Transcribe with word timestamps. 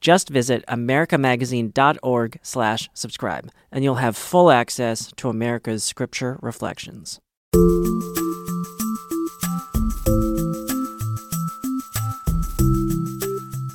Just 0.00 0.28
visit 0.28 0.64
americamagazine.org 0.68 2.38
slash 2.42 2.88
subscribe, 2.94 3.50
and 3.72 3.82
you'll 3.82 3.96
have 3.96 4.16
full 4.16 4.50
access 4.50 5.12
to 5.16 5.28
America's 5.28 5.82
Scripture 5.82 6.38
Reflections. 6.40 7.20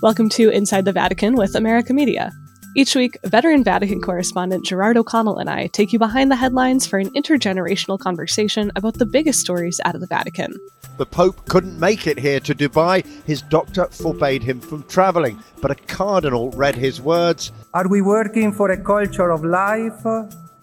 Welcome 0.01 0.29
to 0.29 0.49
Inside 0.49 0.85
the 0.85 0.91
Vatican 0.93 1.35
with 1.35 1.55
America 1.55 1.93
Media. 1.93 2.31
Each 2.75 2.95
week, 2.95 3.17
veteran 3.25 3.63
Vatican 3.63 4.01
correspondent 4.01 4.65
Gerard 4.65 4.97
O'Connell 4.97 5.37
and 5.37 5.49
I 5.49 5.67
take 5.67 5.93
you 5.93 5.99
behind 5.99 6.31
the 6.31 6.35
headlines 6.35 6.87
for 6.87 6.97
an 6.99 7.09
intergenerational 7.11 7.99
conversation 7.99 8.71
about 8.75 8.95
the 8.95 9.05
biggest 9.05 9.39
stories 9.39 9.79
out 9.85 9.95
of 9.95 10.01
the 10.01 10.07
Vatican. 10.07 10.55
The 10.97 11.05
Pope 11.07 11.47
couldn't 11.49 11.79
make 11.79 12.05
it 12.05 12.19
here 12.19 12.39
to 12.41 12.53
Dubai. 12.53 13.03
His 13.25 13.41
doctor 13.41 13.87
forbade 13.87 14.43
him 14.43 14.59
from 14.59 14.83
travelling, 14.83 15.41
but 15.59 15.71
a 15.71 15.75
cardinal 15.75 16.51
read 16.51 16.75
his 16.75 17.01
words. 17.01 17.51
Are 17.73 17.87
we 17.87 18.01
working 18.01 18.51
for 18.53 18.69
a 18.69 18.81
culture 18.81 19.31
of 19.31 19.43
life 19.43 20.05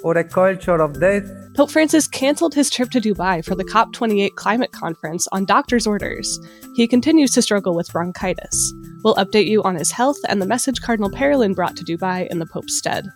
or 0.05 0.17
a 0.17 0.23
culture 0.23 0.81
of 0.81 1.01
death? 1.01 1.29
Pope 1.57 1.73
Francis 1.73 2.07
cancelled 2.07 2.55
his 2.55 2.71
trip 2.71 2.91
to 2.91 3.01
Dubai 3.01 3.45
for 3.45 3.57
the 3.57 3.65
COP28 3.65 4.37
climate 4.37 4.71
conference 4.71 5.27
on 5.33 5.45
doctor's 5.45 5.87
orders. 5.87 6.39
He 6.77 6.87
continues 6.87 7.33
to 7.33 7.43
struggle 7.43 7.75
with 7.75 7.93
bronchitis. 7.93 8.73
We'll 9.03 9.17
update 9.17 9.47
you 9.47 9.65
on 9.65 9.75
his 9.75 9.91
health 9.91 10.19
and 10.29 10.41
the 10.41 10.47
message 10.47 10.81
Cardinal 10.81 11.11
Parolin 11.11 11.57
brought 11.57 11.77
to 11.77 11.85
Dubai 11.85 12.29
in 12.29 12.39
the 12.39 12.47
Pope's 12.47 12.79
stead. 12.79 13.09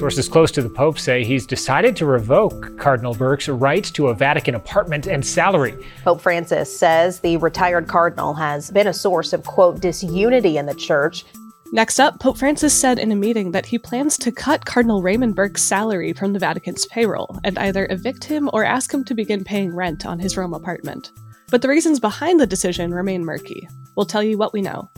Sources 0.00 0.30
close 0.30 0.50
to 0.52 0.62
the 0.62 0.70
Pope 0.70 0.98
say 0.98 1.22
he's 1.22 1.44
decided 1.44 1.94
to 1.96 2.06
revoke 2.06 2.74
Cardinal 2.78 3.12
Burke's 3.12 3.50
right 3.50 3.84
to 3.84 4.08
a 4.08 4.14
Vatican 4.14 4.54
apartment 4.54 5.06
and 5.06 5.24
salary. 5.24 5.76
Pope 6.04 6.22
Francis 6.22 6.74
says 6.74 7.20
the 7.20 7.36
retired 7.36 7.86
cardinal 7.86 8.32
has 8.32 8.70
been 8.70 8.86
a 8.86 8.94
source 8.94 9.34
of, 9.34 9.44
quote, 9.44 9.82
disunity 9.82 10.56
in 10.56 10.64
the 10.64 10.74
church. 10.74 11.26
Next 11.72 12.00
up, 12.00 12.18
Pope 12.18 12.38
Francis 12.38 12.72
said 12.72 12.98
in 12.98 13.12
a 13.12 13.14
meeting 13.14 13.50
that 13.50 13.66
he 13.66 13.78
plans 13.78 14.16
to 14.16 14.32
cut 14.32 14.64
Cardinal 14.64 15.02
Raymond 15.02 15.34
Burke's 15.34 15.62
salary 15.62 16.14
from 16.14 16.32
the 16.32 16.38
Vatican's 16.38 16.86
payroll 16.86 17.38
and 17.44 17.58
either 17.58 17.86
evict 17.90 18.24
him 18.24 18.48
or 18.54 18.64
ask 18.64 18.94
him 18.94 19.04
to 19.04 19.14
begin 19.14 19.44
paying 19.44 19.76
rent 19.76 20.06
on 20.06 20.18
his 20.18 20.34
Rome 20.34 20.54
apartment. 20.54 21.12
But 21.50 21.60
the 21.60 21.68
reasons 21.68 22.00
behind 22.00 22.40
the 22.40 22.46
decision 22.46 22.94
remain 22.94 23.22
murky. 23.22 23.68
We'll 23.96 24.06
tell 24.06 24.22
you 24.22 24.38
what 24.38 24.54
we 24.54 24.62
know. 24.62 24.88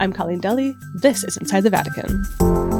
I'm 0.00 0.12
Colleen 0.12 0.40
Dulle. 0.40 0.74
This 0.96 1.24
is 1.24 1.38
Inside 1.38 1.62
the 1.62 1.70
Vatican. 1.70 2.79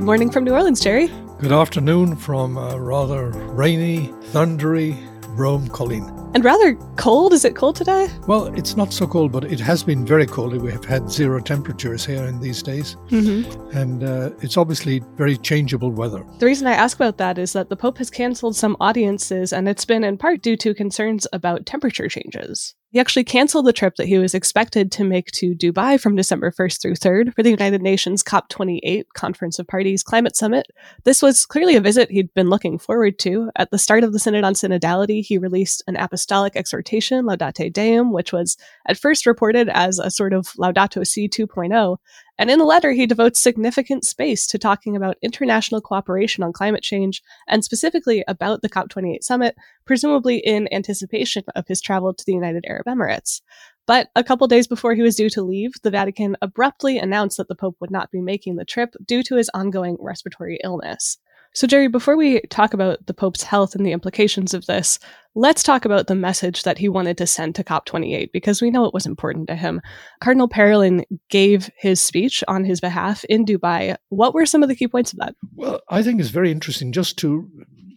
Good 0.00 0.06
morning 0.06 0.30
from 0.30 0.44
New 0.44 0.54
Orleans, 0.54 0.80
Gerry. 0.80 1.08
Good 1.40 1.52
afternoon 1.52 2.16
from 2.16 2.56
a 2.56 2.80
rather 2.80 3.32
rainy, 3.52 4.06
thundery 4.32 4.96
Rome, 5.28 5.68
Colleen. 5.68 6.10
And 6.34 6.42
rather 6.42 6.74
cold. 6.96 7.34
Is 7.34 7.44
it 7.44 7.54
cold 7.54 7.76
today? 7.76 8.08
Well, 8.26 8.46
it's 8.54 8.78
not 8.78 8.94
so 8.94 9.06
cold, 9.06 9.30
but 9.30 9.44
it 9.44 9.60
has 9.60 9.82
been 9.82 10.06
very 10.06 10.24
cold. 10.24 10.56
We 10.56 10.72
have 10.72 10.86
had 10.86 11.10
zero 11.10 11.38
temperatures 11.38 12.06
here 12.06 12.24
in 12.24 12.40
these 12.40 12.62
days. 12.62 12.96
Mm-hmm. 13.10 13.76
And 13.76 14.02
uh, 14.02 14.30
it's 14.40 14.56
obviously 14.56 15.02
very 15.18 15.36
changeable 15.36 15.90
weather. 15.90 16.24
The 16.38 16.46
reason 16.46 16.66
I 16.66 16.72
ask 16.72 16.96
about 16.96 17.18
that 17.18 17.36
is 17.36 17.52
that 17.52 17.68
the 17.68 17.76
Pope 17.76 17.98
has 17.98 18.08
canceled 18.08 18.56
some 18.56 18.78
audiences, 18.80 19.52
and 19.52 19.68
it's 19.68 19.84
been 19.84 20.02
in 20.02 20.16
part 20.16 20.40
due 20.40 20.56
to 20.56 20.72
concerns 20.72 21.26
about 21.34 21.66
temperature 21.66 22.08
changes. 22.08 22.74
He 22.92 22.98
actually 22.98 23.22
canceled 23.22 23.66
the 23.66 23.72
trip 23.72 23.94
that 23.96 24.08
he 24.08 24.18
was 24.18 24.34
expected 24.34 24.90
to 24.92 25.04
make 25.04 25.30
to 25.32 25.54
Dubai 25.54 26.00
from 26.00 26.16
December 26.16 26.50
1st 26.50 26.82
through 26.82 26.94
3rd 26.94 27.34
for 27.34 27.44
the 27.44 27.50
United 27.50 27.82
Nations 27.82 28.24
COP28 28.24 29.04
Conference 29.14 29.60
of 29.60 29.68
Parties 29.68 30.02
Climate 30.02 30.34
Summit. 30.34 30.66
This 31.04 31.22
was 31.22 31.46
clearly 31.46 31.76
a 31.76 31.80
visit 31.80 32.10
he'd 32.10 32.34
been 32.34 32.50
looking 32.50 32.80
forward 32.80 33.16
to. 33.20 33.52
At 33.54 33.70
the 33.70 33.78
start 33.78 34.02
of 34.02 34.12
the 34.12 34.18
Synod 34.18 34.42
on 34.42 34.54
Synodality, 34.54 35.24
he 35.24 35.38
released 35.38 35.84
an 35.86 35.94
apostolic 35.94 36.56
exhortation, 36.56 37.26
Laudate 37.26 37.72
Deum, 37.72 38.12
which 38.12 38.32
was 38.32 38.56
at 38.88 38.98
first 38.98 39.24
reported 39.24 39.68
as 39.68 40.00
a 40.00 40.10
sort 40.10 40.32
of 40.32 40.46
Laudato 40.58 41.06
Si 41.06 41.28
2.0, 41.28 41.96
and 42.40 42.50
in 42.50 42.58
the 42.58 42.64
letter, 42.64 42.92
he 42.92 43.06
devotes 43.06 43.38
significant 43.38 44.02
space 44.02 44.46
to 44.46 44.56
talking 44.56 44.96
about 44.96 45.18
international 45.20 45.82
cooperation 45.82 46.42
on 46.42 46.54
climate 46.54 46.82
change 46.82 47.22
and 47.46 47.62
specifically 47.62 48.24
about 48.26 48.62
the 48.62 48.70
COP28 48.70 49.22
summit, 49.22 49.54
presumably 49.84 50.38
in 50.38 50.66
anticipation 50.72 51.44
of 51.54 51.68
his 51.68 51.82
travel 51.82 52.14
to 52.14 52.24
the 52.24 52.32
United 52.32 52.64
Arab 52.66 52.86
Emirates. 52.86 53.42
But 53.86 54.08
a 54.16 54.24
couple 54.24 54.46
days 54.46 54.66
before 54.66 54.94
he 54.94 55.02
was 55.02 55.16
due 55.16 55.28
to 55.28 55.42
leave, 55.42 55.72
the 55.82 55.90
Vatican 55.90 56.34
abruptly 56.40 56.96
announced 56.96 57.36
that 57.36 57.48
the 57.48 57.54
Pope 57.54 57.76
would 57.78 57.90
not 57.90 58.10
be 58.10 58.22
making 58.22 58.56
the 58.56 58.64
trip 58.64 58.94
due 59.04 59.22
to 59.24 59.36
his 59.36 59.50
ongoing 59.52 59.98
respiratory 60.00 60.58
illness. 60.64 61.18
So, 61.52 61.66
Gerry, 61.66 61.88
before 61.88 62.16
we 62.16 62.40
talk 62.42 62.74
about 62.74 63.06
the 63.06 63.14
Pope's 63.14 63.42
health 63.42 63.74
and 63.74 63.84
the 63.84 63.90
implications 63.92 64.54
of 64.54 64.66
this, 64.66 65.00
let's 65.34 65.64
talk 65.64 65.84
about 65.84 66.06
the 66.06 66.14
message 66.14 66.62
that 66.62 66.78
he 66.78 66.88
wanted 66.88 67.18
to 67.18 67.26
send 67.26 67.56
to 67.56 67.64
COP28 67.64 68.30
because 68.32 68.62
we 68.62 68.70
know 68.70 68.84
it 68.84 68.94
was 68.94 69.04
important 69.04 69.48
to 69.48 69.56
him. 69.56 69.80
Cardinal 70.20 70.48
Parolin 70.48 71.04
gave 71.28 71.68
his 71.76 72.00
speech 72.00 72.44
on 72.46 72.64
his 72.64 72.80
behalf 72.80 73.24
in 73.24 73.44
Dubai. 73.44 73.96
What 74.10 74.32
were 74.32 74.46
some 74.46 74.62
of 74.62 74.68
the 74.68 74.76
key 74.76 74.86
points 74.86 75.12
of 75.12 75.18
that? 75.18 75.34
Well, 75.54 75.80
I 75.88 76.02
think 76.02 76.20
it's 76.20 76.30
very 76.30 76.52
interesting 76.52 76.92
just 76.92 77.16
to 77.18 77.48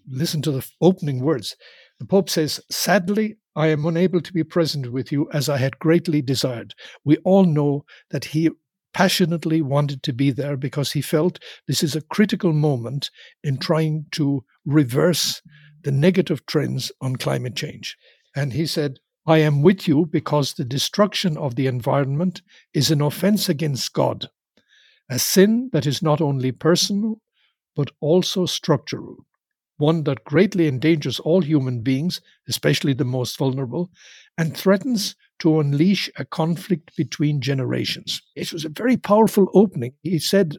listen 0.10 0.42
to 0.44 0.52
the 0.52 0.68
opening 0.82 1.22
words. 1.22 1.56
The 2.00 2.06
Pope 2.06 2.32
says, 2.32 2.60
Sadly, 2.72 3.38
I 3.56 3.68
am 3.68 3.86
unable 3.86 4.22
to 4.22 4.34
be 4.34 4.44
present 4.44 4.92
with 4.92 5.12
you 5.12 5.30
as 5.32 5.48
I 5.48 5.58
had 5.58 5.78
greatly 5.78 6.24
desired. 6.24 6.74
We 7.06 7.18
all 7.18 7.46
know 7.46 7.86
that 8.10 8.26
he 8.26 8.50
passionately 8.94 9.62
wanted 9.62 10.04
to 10.04 10.14
be 10.14 10.32
there 10.32 10.56
because 10.56 10.92
he 10.92 11.02
felt 11.02 11.40
this 11.68 11.84
is 11.84 11.96
a 11.96 12.02
critical 12.02 12.54
moment 12.54 13.10
in 13.44 13.58
trying 13.58 14.06
to 14.12 14.44
reverse 14.66 15.42
the 15.84 15.92
negative 15.92 16.46
trends 16.46 16.92
on 17.02 17.16
climate 17.16 17.56
change. 17.56 17.98
And 18.36 18.54
he 18.54 18.66
said, 18.66 19.00
I 19.26 19.38
am 19.38 19.62
with 19.62 19.88
you 19.88 20.06
because 20.06 20.54
the 20.54 20.66
destruction 20.66 21.38
of 21.38 21.56
the 21.56 21.68
environment 21.68 22.42
is 22.74 22.92
an 22.92 23.02
offense 23.02 23.48
against 23.48 23.94
God, 23.94 24.30
a 25.10 25.18
sin 25.18 25.70
that 25.72 25.86
is 25.86 26.02
not 26.02 26.20
only 26.20 26.52
personal, 26.52 27.22
but 27.76 27.92
also 28.02 28.46
structural, 28.46 29.26
one 29.78 30.04
that 30.04 30.26
greatly 30.26 30.68
endangers 30.68 31.20
all 31.20 31.42
human 31.42 31.82
beings, 31.82 32.22
especially 32.48 32.94
the 32.94 33.06
most 33.06 33.38
vulnerable, 33.38 33.90
and 34.38 34.56
threatens 34.56 35.16
to 35.44 35.60
unleash 35.60 36.10
a 36.16 36.24
conflict 36.24 36.96
between 36.96 37.42
generations. 37.42 38.22
It 38.34 38.54
was 38.54 38.64
a 38.64 38.70
very 38.70 38.96
powerful 38.96 39.50
opening. 39.54 39.92
He 40.02 40.18
said 40.18 40.56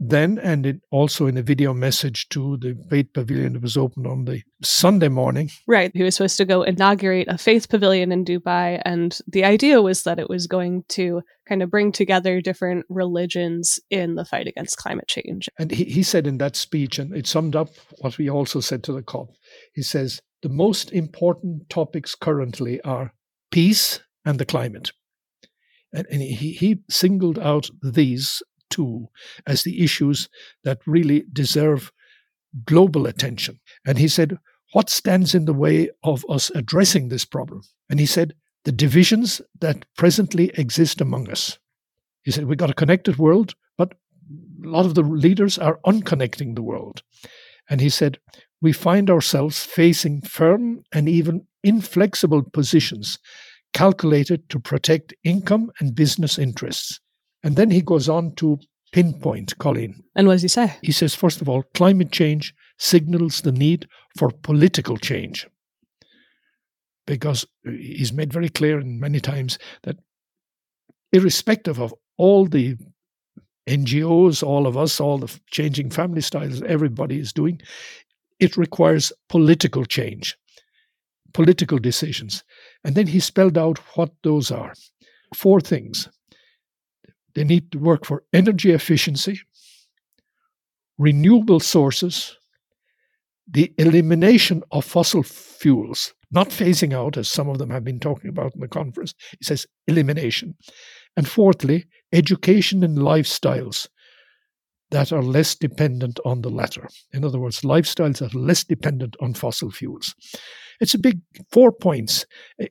then, 0.00 0.38
and 0.38 0.66
it 0.66 0.80
also 0.90 1.26
in 1.26 1.36
a 1.36 1.42
video 1.42 1.72
message 1.72 2.28
to 2.30 2.56
the 2.56 2.76
Faith 2.90 3.12
Pavilion 3.14 3.52
that 3.52 3.62
was 3.62 3.76
opened 3.76 4.04
on 4.04 4.24
the 4.24 4.42
Sunday 4.64 5.06
morning. 5.06 5.48
Right. 5.68 5.92
He 5.94 6.02
was 6.02 6.16
supposed 6.16 6.38
to 6.38 6.44
go 6.44 6.64
inaugurate 6.64 7.28
a 7.28 7.38
faith 7.38 7.68
pavilion 7.68 8.10
in 8.10 8.24
Dubai. 8.24 8.82
And 8.84 9.16
the 9.28 9.44
idea 9.44 9.80
was 9.80 10.02
that 10.02 10.18
it 10.18 10.28
was 10.28 10.48
going 10.48 10.82
to 10.88 11.22
kind 11.48 11.62
of 11.62 11.70
bring 11.70 11.92
together 11.92 12.40
different 12.40 12.84
religions 12.90 13.78
in 13.90 14.16
the 14.16 14.24
fight 14.24 14.48
against 14.48 14.76
climate 14.76 15.06
change. 15.06 15.48
And 15.56 15.70
he, 15.70 15.84
he 15.84 16.02
said 16.02 16.26
in 16.26 16.38
that 16.38 16.56
speech, 16.56 16.98
and 16.98 17.16
it 17.16 17.28
summed 17.28 17.54
up 17.54 17.68
what 18.00 18.18
we 18.18 18.28
also 18.28 18.58
said 18.58 18.82
to 18.84 18.92
the 18.92 19.02
COP, 19.02 19.28
he 19.72 19.82
says, 19.82 20.20
the 20.42 20.48
most 20.48 20.92
important 20.92 21.70
topics 21.70 22.16
currently 22.16 22.80
are 22.82 23.12
peace 23.52 24.00
and 24.26 24.38
the 24.38 24.44
climate. 24.44 24.90
And, 25.94 26.06
and 26.10 26.20
he, 26.20 26.52
he 26.52 26.80
singled 26.90 27.38
out 27.38 27.70
these 27.82 28.42
two 28.68 29.06
as 29.46 29.62
the 29.62 29.82
issues 29.82 30.28
that 30.64 30.80
really 30.86 31.24
deserve 31.32 31.92
global 32.64 33.06
attention. 33.06 33.60
And 33.86 33.98
he 33.98 34.08
said, 34.08 34.38
What 34.72 34.90
stands 34.90 35.34
in 35.34 35.44
the 35.44 35.54
way 35.54 35.90
of 36.02 36.24
us 36.28 36.50
addressing 36.50 37.08
this 37.08 37.24
problem? 37.24 37.62
And 37.88 38.00
he 38.00 38.06
said, 38.06 38.34
The 38.64 38.72
divisions 38.72 39.40
that 39.60 39.86
presently 39.96 40.50
exist 40.54 41.00
among 41.00 41.30
us. 41.30 41.58
He 42.24 42.32
said, 42.32 42.46
We've 42.46 42.58
got 42.58 42.70
a 42.70 42.74
connected 42.74 43.16
world, 43.18 43.54
but 43.78 43.94
a 44.64 44.68
lot 44.68 44.86
of 44.86 44.94
the 44.94 45.02
leaders 45.02 45.58
are 45.58 45.80
unconnecting 45.86 46.56
the 46.56 46.62
world. 46.62 47.02
And 47.70 47.80
he 47.80 47.88
said, 47.88 48.18
We 48.60 48.72
find 48.72 49.08
ourselves 49.08 49.64
facing 49.64 50.22
firm 50.22 50.82
and 50.92 51.08
even 51.08 51.46
inflexible 51.62 52.42
positions 52.42 53.18
calculated 53.76 54.48
to 54.48 54.58
protect 54.58 55.14
income 55.22 55.70
and 55.80 55.94
business 55.94 56.38
interests. 56.38 57.00
And 57.42 57.56
then 57.56 57.70
he 57.70 57.82
goes 57.82 58.08
on 58.08 58.34
to 58.36 58.58
pinpoint, 58.92 59.58
Colleen. 59.58 60.02
And 60.14 60.26
what 60.26 60.34
does 60.34 60.42
he 60.42 60.48
say? 60.48 60.74
He 60.82 60.92
says, 60.92 61.14
first 61.14 61.40
of 61.42 61.48
all, 61.48 61.62
climate 61.74 62.10
change 62.10 62.54
signals 62.78 63.42
the 63.42 63.52
need 63.52 63.86
for 64.18 64.30
political 64.30 64.96
change. 64.96 65.46
because 67.06 67.44
uh, 67.66 67.70
he's 67.70 68.12
made 68.12 68.32
very 68.32 68.48
clear 68.48 68.80
in 68.80 69.00
many 69.00 69.20
times 69.20 69.58
that 69.84 69.96
irrespective 71.12 71.80
of 71.80 71.94
all 72.18 72.46
the 72.46 72.76
NGOs, 73.68 74.42
all 74.42 74.66
of 74.66 74.76
us, 74.76 75.00
all 75.00 75.18
the 75.18 75.40
changing 75.50 75.90
family 75.90 76.20
styles 76.20 76.62
everybody 76.62 77.18
is 77.18 77.32
doing, 77.32 77.60
it 78.38 78.56
requires 78.56 79.12
political 79.28 79.84
change, 79.84 80.36
political 81.36 81.76
decisions. 81.78 82.42
And 82.82 82.94
then 82.94 83.06
he 83.06 83.20
spelled 83.20 83.58
out 83.58 83.76
what 83.94 84.10
those 84.22 84.50
are. 84.50 84.72
Four 85.34 85.60
things. 85.60 86.08
They 87.34 87.44
need 87.44 87.70
to 87.72 87.78
work 87.78 88.06
for 88.06 88.24
energy 88.32 88.70
efficiency, 88.72 89.40
renewable 90.96 91.60
sources, 91.60 92.38
the 93.46 93.70
elimination 93.76 94.62
of 94.70 94.86
fossil 94.86 95.22
fuels, 95.22 96.14
not 96.30 96.48
phasing 96.48 96.94
out, 96.94 97.18
as 97.18 97.28
some 97.28 97.50
of 97.50 97.58
them 97.58 97.68
have 97.68 97.84
been 97.84 98.00
talking 98.00 98.30
about 98.30 98.54
in 98.54 98.62
the 98.62 98.68
conference. 98.68 99.12
He 99.38 99.44
says 99.44 99.66
elimination. 99.86 100.54
And 101.18 101.28
fourthly, 101.28 101.84
education 102.14 102.82
and 102.82 102.96
lifestyles 102.96 103.88
that 104.90 105.12
are 105.12 105.22
less 105.22 105.54
dependent 105.54 106.20
on 106.24 106.42
the 106.42 106.50
latter. 106.50 106.88
In 107.12 107.24
other 107.24 107.40
words, 107.40 107.62
lifestyles 107.62 108.18
that 108.18 108.34
are 108.34 108.38
less 108.38 108.64
dependent 108.64 109.16
on 109.20 109.34
fossil 109.34 109.70
fuels. 109.70 110.14
It's 110.80 110.94
a 110.94 110.98
big 110.98 111.20
four 111.50 111.72
points. 111.72 112.26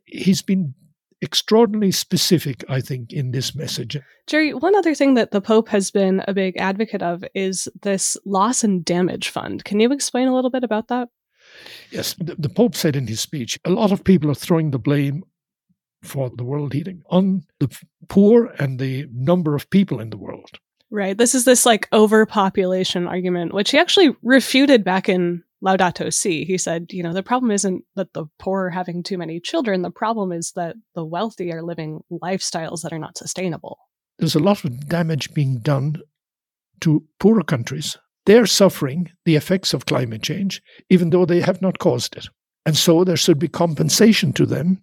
He's 0.06 0.42
been 0.42 0.74
extraordinarily 1.22 1.92
specific, 1.92 2.64
I 2.70 2.82
think, 2.82 3.12
in 3.12 3.32
this 3.32 3.56
message. 3.56 3.98
Gerry, 4.28 4.54
one 4.54 4.76
other 4.76 4.94
thing 4.94 5.16
that 5.16 5.32
the 5.32 5.42
Pope 5.42 5.70
has 5.70 5.92
been 5.92 6.24
a 6.28 6.34
big 6.34 6.58
advocate 6.58 7.02
of 7.02 7.24
is 7.34 7.68
this 7.82 8.18
loss 8.26 8.64
and 8.64 8.86
damage 8.86 9.30
fund. 9.30 9.66
Can 9.66 9.80
you 9.80 9.92
explain 9.92 10.28
a 10.28 10.36
little 10.36 10.52
bit 10.52 10.64
about 10.64 10.88
that? 10.90 11.10
Yes, 11.92 12.16
the, 12.16 12.36
the 12.38 12.50
Pope 12.50 12.76
said 12.76 12.96
in 12.96 13.08
his 13.08 13.22
speech 13.22 13.60
a 13.66 13.70
lot 13.70 13.92
of 13.92 14.04
people 14.04 14.30
are 14.30 14.36
throwing 14.36 14.72
the 14.72 14.80
blame 14.80 15.24
for 16.04 16.30
the 16.30 16.44
world 16.44 16.74
heating 16.74 17.02
on 17.10 17.44
the 17.60 17.76
poor 18.08 18.54
and 18.60 18.80
the 18.80 19.08
number 19.12 19.56
of 19.56 19.70
people 19.70 20.00
in 20.00 20.12
the 20.12 20.18
world. 20.18 20.60
Right. 20.92 21.18
This 21.18 21.36
is 21.36 21.46
this 21.46 21.66
like 21.66 21.88
overpopulation 21.92 23.08
argument, 23.08 23.54
which 23.54 23.72
he 23.72 23.78
actually 23.78 24.16
refuted 24.22 24.84
back 24.84 25.10
in 25.10 25.44
Laudato 25.64 26.14
Si. 26.14 26.46
He 26.46 26.58
said, 26.58 26.88
you 26.92 27.02
know, 27.02 27.14
the 27.14 27.24
problem 27.24 27.52
isn't 27.52 27.84
that 27.96 28.14
the 28.14 28.26
poor 28.38 28.66
are 28.66 28.70
having 28.70 29.02
too 29.02 29.18
many 29.18 29.40
children. 29.40 29.82
The 29.82 29.90
problem 29.90 30.32
is 30.32 30.52
that 30.56 30.76
the 30.94 31.04
wealthy 31.04 31.52
are 31.52 31.64
living 31.64 32.02
lifestyles 32.12 32.82
that 32.82 32.94
are 32.94 33.00
not 33.00 33.18
sustainable. 33.18 33.80
There's 34.20 34.36
a 34.36 34.40
lot 34.40 34.64
of 34.64 34.88
damage 34.88 35.34
being 35.34 35.60
done 35.60 36.02
to 36.82 37.04
poorer 37.20 37.44
countries. 37.44 37.98
They're 38.26 38.46
suffering 38.46 39.12
the 39.26 39.36
effects 39.36 39.74
of 39.74 39.86
climate 39.86 40.24
change, 40.24 40.62
even 40.90 41.10
though 41.10 41.26
they 41.26 41.42
have 41.42 41.62
not 41.62 41.80
caused 41.80 42.16
it. 42.16 42.28
And 42.66 42.76
so 42.76 43.04
there 43.04 43.18
should 43.18 43.40
be 43.40 43.48
compensation 43.48 44.34
to 44.34 44.46
them 44.46 44.82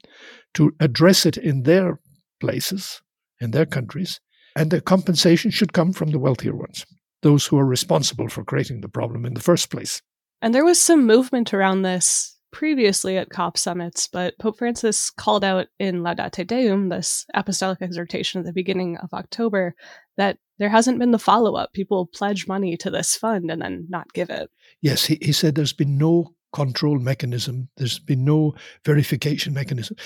to 0.54 0.74
address 0.80 1.26
it 1.26 1.36
in 1.36 1.62
their 1.62 1.98
places, 2.40 3.02
in 3.40 3.50
their 3.50 3.66
countries. 3.66 4.20
And 4.56 4.70
the 4.70 4.80
compensation 4.80 5.50
should 5.50 5.72
come 5.72 5.92
from 5.92 6.10
the 6.10 6.18
wealthier 6.18 6.54
ones, 6.54 6.84
those 7.22 7.46
who 7.46 7.58
are 7.58 7.66
responsible 7.66 8.28
for 8.28 8.44
creating 8.44 8.80
the 8.80 8.88
problem 8.88 9.24
in 9.24 9.34
the 9.34 9.40
first 9.40 9.70
place. 9.70 10.02
And 10.40 10.54
there 10.54 10.64
was 10.64 10.80
some 10.80 11.06
movement 11.06 11.54
around 11.54 11.82
this 11.82 12.36
previously 12.52 13.16
at 13.16 13.30
COP 13.30 13.56
summits, 13.56 14.08
but 14.08 14.38
Pope 14.38 14.58
Francis 14.58 15.10
called 15.10 15.42
out 15.42 15.68
in 15.78 16.02
Laudate 16.02 16.46
Deum, 16.46 16.90
this 16.90 17.24
apostolic 17.34 17.80
exhortation 17.80 18.40
at 18.40 18.46
the 18.46 18.52
beginning 18.52 18.98
of 18.98 19.12
October, 19.14 19.74
that 20.16 20.38
there 20.58 20.68
hasn't 20.68 20.98
been 20.98 21.12
the 21.12 21.18
follow 21.18 21.56
up. 21.56 21.72
People 21.72 22.06
pledge 22.06 22.46
money 22.46 22.76
to 22.76 22.90
this 22.90 23.16
fund 23.16 23.50
and 23.50 23.62
then 23.62 23.86
not 23.88 24.12
give 24.12 24.30
it. 24.30 24.50
Yes, 24.82 25.06
he, 25.06 25.18
he 25.22 25.32
said 25.32 25.54
there's 25.54 25.72
been 25.72 25.96
no 25.96 26.34
control 26.52 26.98
mechanism, 26.98 27.68
there's 27.78 27.98
been 27.98 28.24
no 28.24 28.54
verification 28.84 29.54
mechanism. 29.54 29.96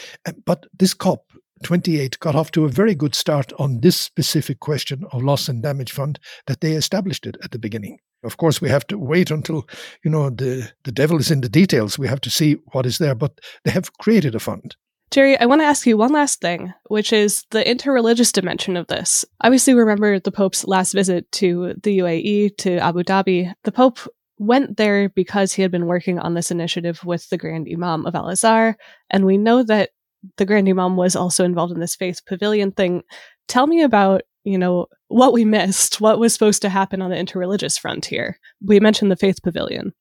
But 0.44 0.66
this 0.78 0.94
COP 0.94 1.32
28 1.62 2.18
got 2.20 2.34
off 2.34 2.50
to 2.52 2.64
a 2.64 2.68
very 2.68 2.94
good 2.94 3.14
start 3.14 3.52
on 3.58 3.80
this 3.80 3.96
specific 3.96 4.60
question 4.60 5.04
of 5.12 5.22
loss 5.22 5.48
and 5.48 5.62
damage 5.62 5.92
fund 5.92 6.18
that 6.46 6.60
they 6.60 6.72
established 6.72 7.26
it 7.26 7.36
at 7.42 7.50
the 7.50 7.58
beginning. 7.58 7.98
Of 8.24 8.36
course, 8.36 8.60
we 8.60 8.68
have 8.68 8.86
to 8.88 8.98
wait 8.98 9.30
until 9.30 9.66
you 10.04 10.10
know 10.10 10.30
the 10.30 10.72
the 10.84 10.92
devil 10.92 11.18
is 11.18 11.30
in 11.30 11.40
the 11.40 11.48
details. 11.48 11.98
We 11.98 12.08
have 12.08 12.20
to 12.22 12.30
see 12.30 12.56
what 12.72 12.86
is 12.86 12.98
there, 12.98 13.14
but 13.14 13.40
they 13.64 13.70
have 13.70 13.92
created 13.98 14.34
a 14.34 14.40
fund. 14.40 14.76
Gerry, 15.12 15.38
I 15.38 15.46
want 15.46 15.60
to 15.60 15.66
ask 15.66 15.86
you 15.86 15.96
one 15.96 16.12
last 16.12 16.40
thing, 16.40 16.74
which 16.88 17.12
is 17.12 17.44
the 17.50 17.62
interreligious 17.62 18.32
dimension 18.32 18.76
of 18.76 18.88
this. 18.88 19.24
Obviously, 19.40 19.74
remember 19.74 20.18
the 20.18 20.32
Pope's 20.32 20.66
last 20.66 20.92
visit 20.92 21.30
to 21.32 21.74
the 21.82 21.98
UAE, 21.98 22.56
to 22.58 22.78
Abu 22.78 23.04
Dhabi. 23.04 23.52
The 23.62 23.72
Pope 23.72 24.00
went 24.38 24.76
there 24.76 25.08
because 25.10 25.52
he 25.52 25.62
had 25.62 25.70
been 25.70 25.86
working 25.86 26.18
on 26.18 26.34
this 26.34 26.50
initiative 26.50 27.04
with 27.04 27.28
the 27.30 27.38
Grand 27.38 27.68
Imam 27.72 28.04
of 28.04 28.14
Al 28.14 28.28
Azhar. 28.28 28.76
And 29.08 29.24
we 29.24 29.38
know 29.38 29.62
that 29.62 29.90
the 30.36 30.44
Grand 30.44 30.68
Imam 30.68 30.96
was 30.96 31.16
also 31.16 31.44
involved 31.44 31.72
in 31.72 31.80
this 31.80 31.96
faith 31.96 32.20
pavilion 32.26 32.72
thing. 32.72 33.02
Tell 33.48 33.66
me 33.66 33.82
about, 33.82 34.22
you 34.44 34.58
know, 34.58 34.86
what 35.08 35.32
we 35.32 35.44
missed, 35.44 36.00
what 36.00 36.18
was 36.18 36.32
supposed 36.32 36.62
to 36.62 36.68
happen 36.68 37.02
on 37.02 37.10
the 37.10 37.16
interreligious 37.16 37.78
frontier. 37.78 38.38
We 38.64 38.80
mentioned 38.80 39.10
the 39.10 39.16
faith 39.16 39.42
pavilion. 39.42 39.92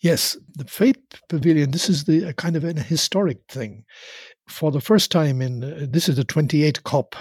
Yes, 0.00 0.36
the 0.54 0.64
faith 0.64 0.98
pavilion. 1.28 1.70
This 1.70 1.88
is 1.88 2.04
the 2.04 2.32
kind 2.34 2.56
of 2.56 2.64
an 2.64 2.76
historic 2.76 3.38
thing. 3.48 3.84
For 4.48 4.70
the 4.70 4.80
first 4.80 5.10
time 5.10 5.40
in 5.40 5.64
uh, 5.64 5.86
this 5.88 6.08
is 6.08 6.16
the 6.16 6.24
28 6.24 6.82
COP 6.84 7.16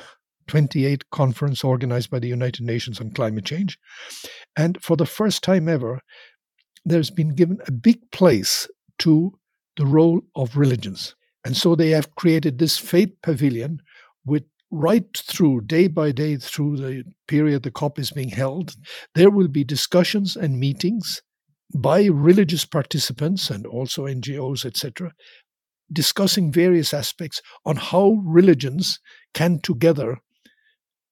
28 0.47 1.09
conference 1.09 1.63
organized 1.63 2.09
by 2.09 2.19
the 2.19 2.27
United 2.27 2.63
Nations 2.65 2.99
on 2.99 3.11
climate 3.11 3.45
change. 3.45 3.77
And 4.57 4.81
for 4.81 4.97
the 4.97 5.05
first 5.05 5.43
time 5.43 5.67
ever, 5.67 6.01
there's 6.85 7.09
been 7.09 7.29
given 7.29 7.59
a 7.65 7.71
big 7.71 8.11
place 8.11 8.67
to 8.99 9.37
the 9.77 9.85
role 9.85 10.21
of 10.35 10.57
religions. 10.57 11.15
And 11.45 11.57
so 11.57 11.75
they 11.75 11.89
have 11.89 12.15
created 12.15 12.57
this 12.57 12.77
faith 12.77 13.13
pavilion 13.21 13.81
with 14.25 14.43
right 14.71 15.05
through 15.17 15.61
day 15.61 15.87
by 15.87 16.11
day 16.11 16.35
through 16.37 16.77
the 16.77 17.03
period 17.27 17.63
the 17.63 17.71
COP 17.71 17.99
is 17.99 18.11
being 18.11 18.29
held. 18.29 18.75
There 19.13 19.29
will 19.29 19.47
be 19.47 19.63
discussions 19.63 20.35
and 20.35 20.59
meetings 20.59 21.21
by 21.75 22.05
religious 22.05 22.65
participants 22.65 23.49
and 23.49 23.65
also 23.65 24.05
NGOs, 24.05 24.65
etc., 24.65 25.11
discussing 25.91 26.51
various 26.51 26.93
aspects 26.93 27.41
on 27.65 27.75
how 27.75 28.21
religions 28.25 28.99
can 29.33 29.59
together 29.59 30.17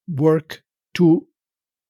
work 0.08 0.64
to 0.96 1.28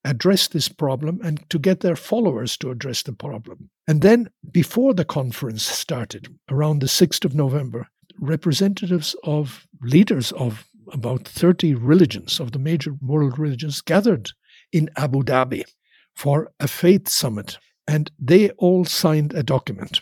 address 0.03 0.47
this 0.47 0.67
problem 0.67 1.19
and 1.23 1.47
to 1.49 1.59
get 1.59 1.81
their 1.81 1.95
followers 1.95 2.57
to 2.57 2.71
address 2.71 3.03
the 3.03 3.13
problem. 3.13 3.69
And 3.88 4.01
then, 4.01 4.29
before 4.51 4.93
the 4.93 5.05
conference 5.05 5.63
started, 5.63 6.27
around 6.49 6.79
the 6.79 6.88
6th 6.88 7.23
of 7.23 7.35
November, 7.35 7.88
representatives 8.19 9.15
of 9.23 9.67
leaders 9.81 10.31
of 10.33 10.65
about 10.91 11.27
30 11.27 11.75
religions, 11.75 12.39
of 12.39 12.51
the 12.51 12.59
major 12.59 12.95
world 13.01 13.38
religions, 13.39 13.81
gathered 13.81 14.31
in 14.71 14.89
Abu 14.97 15.24
Dhabi 15.24 15.63
for 16.15 16.51
a 16.59 16.67
faith 16.67 17.07
summit. 17.07 17.57
And 17.88 18.12
they 18.19 18.50
all 18.51 18.86
signed 18.86 19.33
a 19.33 19.43
document, 19.43 20.01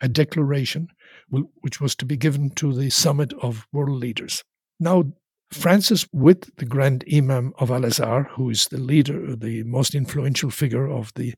a 0.00 0.08
declaration, 0.08 0.88
which 1.28 1.80
was 1.80 1.94
to 1.96 2.04
be 2.04 2.16
given 2.16 2.50
to 2.50 2.72
the 2.72 2.90
summit 2.90 3.32
of 3.42 3.66
world 3.72 3.98
leaders. 3.98 4.42
Now, 4.80 5.12
Francis, 5.50 6.06
with 6.12 6.54
the 6.56 6.64
Grand 6.64 7.04
Imam 7.12 7.52
of 7.58 7.70
Al 7.70 7.84
Azhar, 7.84 8.24
who 8.32 8.50
is 8.50 8.66
the 8.66 8.78
leader, 8.78 9.36
the 9.36 9.62
most 9.64 9.94
influential 9.94 10.50
figure 10.50 10.88
of 10.88 11.12
the 11.14 11.34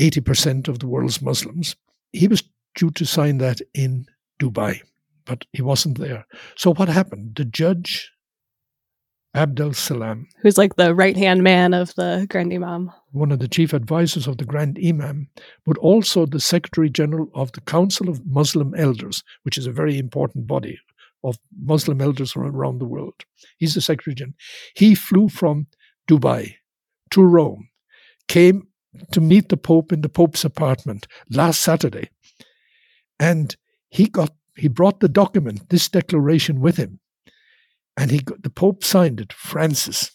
80% 0.00 0.68
of 0.68 0.78
the 0.78 0.86
world's 0.86 1.20
Muslims, 1.20 1.74
he 2.12 2.28
was 2.28 2.44
due 2.76 2.90
to 2.92 3.04
sign 3.04 3.38
that 3.38 3.60
in 3.74 4.06
Dubai, 4.38 4.80
but 5.24 5.44
he 5.52 5.62
wasn't 5.62 5.98
there. 5.98 6.26
So 6.56 6.74
what 6.74 6.88
happened? 6.88 7.36
The 7.36 7.44
judge, 7.44 8.10
Abdel 9.34 9.74
Salam, 9.74 10.26
who's 10.42 10.58
like 10.58 10.76
the 10.76 10.94
right 10.94 11.16
hand 11.16 11.42
man 11.42 11.74
of 11.74 11.94
the 11.94 12.26
Grand 12.28 12.52
Imam, 12.52 12.90
one 13.12 13.32
of 13.32 13.38
the 13.38 13.48
chief 13.48 13.72
advisors 13.72 14.26
of 14.26 14.38
the 14.38 14.44
Grand 14.44 14.78
Imam, 14.82 15.28
but 15.66 15.76
also 15.78 16.26
the 16.26 16.40
Secretary 16.40 16.90
General 16.90 17.28
of 17.34 17.52
the 17.52 17.60
Council 17.60 18.08
of 18.08 18.24
Muslim 18.26 18.74
Elders, 18.74 19.22
which 19.42 19.58
is 19.58 19.66
a 19.66 19.72
very 19.72 19.98
important 19.98 20.46
body 20.46 20.78
of 21.24 21.38
Muslim 21.60 22.00
elders 22.00 22.32
from 22.32 22.44
around 22.44 22.78
the 22.78 22.86
world. 22.86 23.24
He's 23.58 23.74
the 23.74 23.80
Secretary 23.80 24.14
General. 24.14 24.36
He 24.74 24.94
flew 24.94 25.28
from 25.28 25.66
Dubai 26.08 26.54
to 27.10 27.22
Rome, 27.22 27.68
came 28.28 28.68
to 29.12 29.20
meet 29.20 29.48
the 29.48 29.56
Pope 29.56 29.92
in 29.92 30.00
the 30.00 30.08
Pope's 30.08 30.44
apartment 30.44 31.06
last 31.30 31.60
Saturday, 31.60 32.10
and 33.18 33.56
he 33.90 34.06
got 34.06 34.32
he 34.56 34.68
brought 34.68 35.00
the 35.00 35.08
document, 35.08 35.68
this 35.70 35.88
declaration, 35.88 36.60
with 36.60 36.76
him, 36.76 36.98
and 37.96 38.10
he 38.10 38.18
got, 38.18 38.42
the 38.42 38.50
Pope 38.50 38.82
signed 38.82 39.20
it, 39.20 39.32
Francis, 39.32 40.10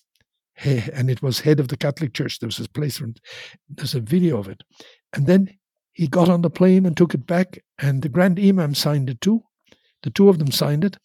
and 0.64 1.10
it 1.10 1.22
was 1.22 1.40
head 1.40 1.60
of 1.60 1.70
the 1.70 1.78
Catholic 1.78 2.14
Church. 2.14 2.40
There 2.40 2.48
was 2.48 2.58
his 2.58 2.68
place, 2.68 3.02
there's 3.70 3.96
a 3.96 4.02
video 4.02 4.38
of 4.38 4.50
it, 4.50 4.64
and 5.14 5.28
then 5.28 5.50
he 5.94 6.08
got 6.08 6.28
on 6.28 6.42
the 6.42 6.50
plane 6.50 6.86
and 6.86 6.98
took 6.98 7.14
it 7.14 7.26
back, 7.26 7.64
and 7.80 8.02
the 8.02 8.10
Grand 8.10 8.40
Imam 8.40 8.76
signed 8.76 9.10
it 9.10 9.22
too, 9.22 9.44
the 10.02 10.10
two 10.10 10.28
of 10.28 10.40
them 10.40 10.52
signed 10.52 10.84
it, 10.84 10.98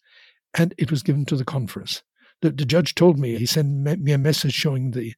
and 0.53 0.73
it 0.77 0.91
was 0.91 1.03
given 1.03 1.25
to 1.25 1.35
the 1.35 1.45
conference. 1.45 2.03
The, 2.41 2.51
the 2.51 2.65
judge 2.65 2.95
told 2.95 3.19
me, 3.19 3.37
he 3.37 3.45
sent 3.45 4.01
me 4.01 4.11
a 4.11 4.17
message 4.17 4.53
showing 4.53 4.91
the, 4.91 5.13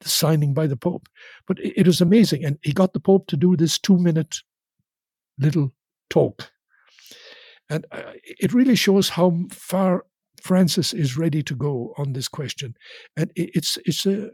the 0.00 0.08
signing 0.08 0.54
by 0.54 0.66
the 0.66 0.76
Pope. 0.76 1.08
But 1.46 1.58
it, 1.58 1.80
it 1.80 1.86
was 1.86 2.00
amazing. 2.00 2.44
And 2.44 2.58
he 2.62 2.72
got 2.72 2.92
the 2.92 3.00
Pope 3.00 3.26
to 3.28 3.36
do 3.36 3.56
this 3.56 3.78
two 3.78 3.98
minute 3.98 4.36
little 5.38 5.72
talk. 6.08 6.50
And 7.68 7.86
uh, 7.90 8.12
it 8.22 8.52
really 8.52 8.76
shows 8.76 9.10
how 9.10 9.36
far 9.50 10.04
Francis 10.40 10.92
is 10.92 11.16
ready 11.16 11.42
to 11.42 11.54
go 11.54 11.94
on 11.98 12.12
this 12.12 12.28
question. 12.28 12.74
And 13.16 13.32
it's, 13.34 13.78
it's, 13.84 14.06
a, 14.06 14.30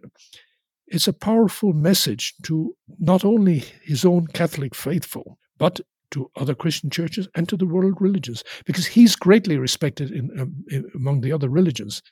it's 0.86 1.08
a 1.08 1.12
powerful 1.12 1.72
message 1.72 2.34
to 2.44 2.74
not 2.98 3.24
only 3.24 3.64
his 3.82 4.04
own 4.04 4.26
Catholic 4.28 4.74
faithful, 4.74 5.38
but 5.58 5.80
to 6.10 6.30
other 6.36 6.54
Christian 6.54 6.90
churches 6.90 7.28
and 7.34 7.48
to 7.48 7.56
the 7.56 7.66
world 7.66 7.96
religions, 8.00 8.44
because 8.66 8.86
he's 8.86 9.16
greatly 9.16 9.56
respected 9.56 10.10
in, 10.10 10.30
um, 10.38 10.64
in 10.68 10.90
among 10.94 11.22
the 11.22 11.32
other 11.32 11.48
religions. 11.48 12.02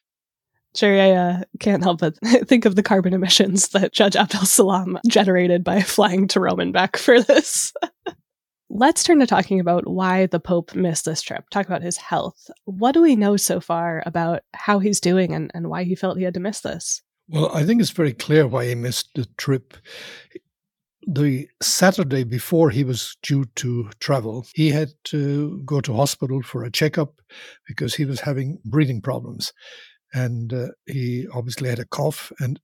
Gerry, 0.75 1.00
I 1.00 1.11
uh, 1.11 1.43
can't 1.59 1.83
help 1.83 2.00
but 2.00 2.17
think 2.47 2.65
of 2.65 2.77
the 2.77 2.83
carbon 2.83 3.12
emissions 3.12 3.69
that 3.69 3.93
Judge 3.93 4.17
Abdel 4.17 4.47
Salam 4.47 4.99
generated 5.09 5.65
by 5.65 5.83
flying 5.83 6.29
to 6.29 6.41
Rome 6.41 6.61
and 6.61 6.73
back 6.73 6.97
for 6.97 7.21
this. 7.21 7.73
Let's 8.73 9.03
turn 9.03 9.19
to 9.19 9.27
talking 9.27 9.59
about 9.59 9.89
why 9.89 10.27
the 10.27 10.39
Pope 10.39 10.77
missed 10.77 11.05
this 11.05 11.23
trip. 11.23 11.50
Talk 11.50 11.67
about 11.67 11.83
his 11.83 11.97
health. 11.97 12.49
What 12.65 12.93
do 12.93 13.03
we 13.03 13.17
know 13.17 13.37
so 13.37 13.61
far 13.61 14.00
about 14.07 14.43
how 14.55 14.79
he's 14.79 15.00
doing 15.00 15.35
and, 15.35 15.50
and 15.55 15.69
why 15.69 15.83
he 15.83 15.97
felt 15.97 16.19
he 16.19 16.25
had 16.25 16.35
to 16.35 16.41
miss 16.41 16.61
this? 16.61 17.03
Well, 17.29 17.50
I 17.53 17.65
think 17.65 17.81
it's 17.81 17.91
very 17.91 18.12
clear 18.12 18.47
why 18.47 18.67
he 18.67 18.77
missed 18.77 19.11
the 19.17 19.27
trip. 19.37 19.77
The 21.05 21.49
Saturday 21.61 22.23
before 22.23 22.71
he 22.71 22.85
was 22.85 23.17
due 23.23 23.47
to 23.57 23.91
travel, 23.99 24.47
he 24.55 24.71
had 24.71 24.91
to 25.05 25.61
go 25.65 25.81
to 25.81 25.95
hospital 25.95 26.41
for 26.43 26.62
a 26.62 26.71
checkup 26.71 27.21
because 27.67 27.97
he 27.97 28.05
was 28.05 28.21
having 28.21 28.61
breathing 28.65 29.00
problems 29.00 29.53
and 30.12 30.53
uh, 30.53 30.69
he 30.87 31.27
obviously 31.35 31.69
had 31.69 31.79
a 31.79 31.85
cough 31.85 32.33
and 32.39 32.61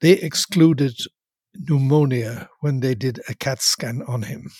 they 0.00 0.12
excluded 0.12 0.96
pneumonia 1.54 2.48
when 2.60 2.80
they 2.80 2.94
did 2.94 3.20
a 3.28 3.34
CAT 3.34 3.62
scan 3.62 4.02
on 4.06 4.22
him. 4.22 4.50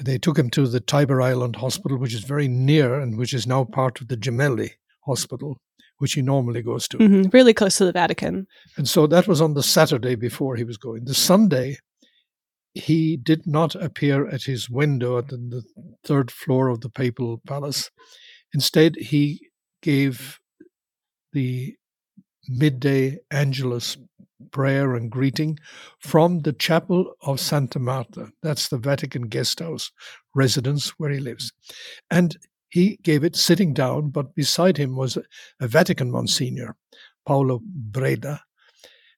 They 0.00 0.18
took 0.18 0.38
him 0.38 0.50
to 0.50 0.66
the 0.66 0.80
Tiber 0.80 1.20
Island 1.20 1.56
Hospital, 1.56 1.98
which 1.98 2.14
is 2.14 2.24
very 2.24 2.48
near 2.48 3.00
and 3.00 3.18
which 3.18 3.34
is 3.34 3.46
now 3.46 3.64
part 3.64 4.00
of 4.00 4.08
the 4.08 4.16
Gemelli 4.16 4.70
Hospital, 5.06 5.60
which 5.98 6.12
he 6.12 6.22
normally 6.22 6.62
goes 6.62 6.86
to. 6.88 6.98
Mm-hmm, 6.98 7.30
really 7.30 7.54
close 7.54 7.76
to 7.78 7.84
the 7.84 7.92
Vatican. 7.92 8.46
And 8.76 8.88
so 8.88 9.06
that 9.06 9.26
was 9.26 9.40
on 9.40 9.54
the 9.54 9.62
Saturday 9.62 10.14
before 10.14 10.56
he 10.56 10.64
was 10.64 10.76
going. 10.76 11.04
The 11.04 11.14
Sunday, 11.14 11.78
he 12.74 13.16
did 13.16 13.46
not 13.46 13.74
appear 13.74 14.28
at 14.28 14.42
his 14.42 14.70
window 14.70 15.18
at 15.18 15.28
the, 15.28 15.36
the 15.36 15.62
third 16.04 16.30
floor 16.30 16.68
of 16.68 16.80
the 16.80 16.90
papal 16.90 17.40
palace. 17.46 17.90
Instead, 18.54 18.96
he 18.96 19.48
gave 19.82 20.38
the 21.32 21.74
midday 22.48 23.18
Angelus 23.30 23.96
prayer 24.50 24.94
and 24.94 25.10
greeting 25.10 25.58
from 25.98 26.40
the 26.40 26.52
chapel 26.52 27.14
of 27.22 27.40
Santa 27.40 27.78
Marta. 27.78 28.30
That's 28.42 28.68
the 28.68 28.78
Vatican 28.78 29.22
guest 29.22 29.60
house 29.60 29.90
residence 30.34 30.90
where 30.98 31.10
he 31.10 31.20
lives. 31.20 31.52
And 32.10 32.36
he 32.70 32.98
gave 33.02 33.24
it 33.24 33.36
sitting 33.36 33.72
down, 33.72 34.10
but 34.10 34.34
beside 34.34 34.76
him 34.76 34.96
was 34.96 35.16
a, 35.16 35.66
Vatican 35.66 36.10
Monsignor, 36.10 36.76
Paolo 37.26 37.60
Braida. 37.90 38.40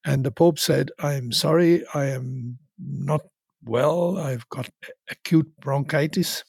And 0.04 0.24
the 0.24 0.30
Pope 0.30 0.58
said, 0.58 0.90
I'm 1.00 1.32
sorry, 1.32 1.84
I 1.94 2.06
am 2.06 2.58
not 2.78 3.22
well. 3.64 4.18
I've 4.18 4.48
got 4.48 4.70
acute 5.10 5.50
bronchitis 5.60 6.44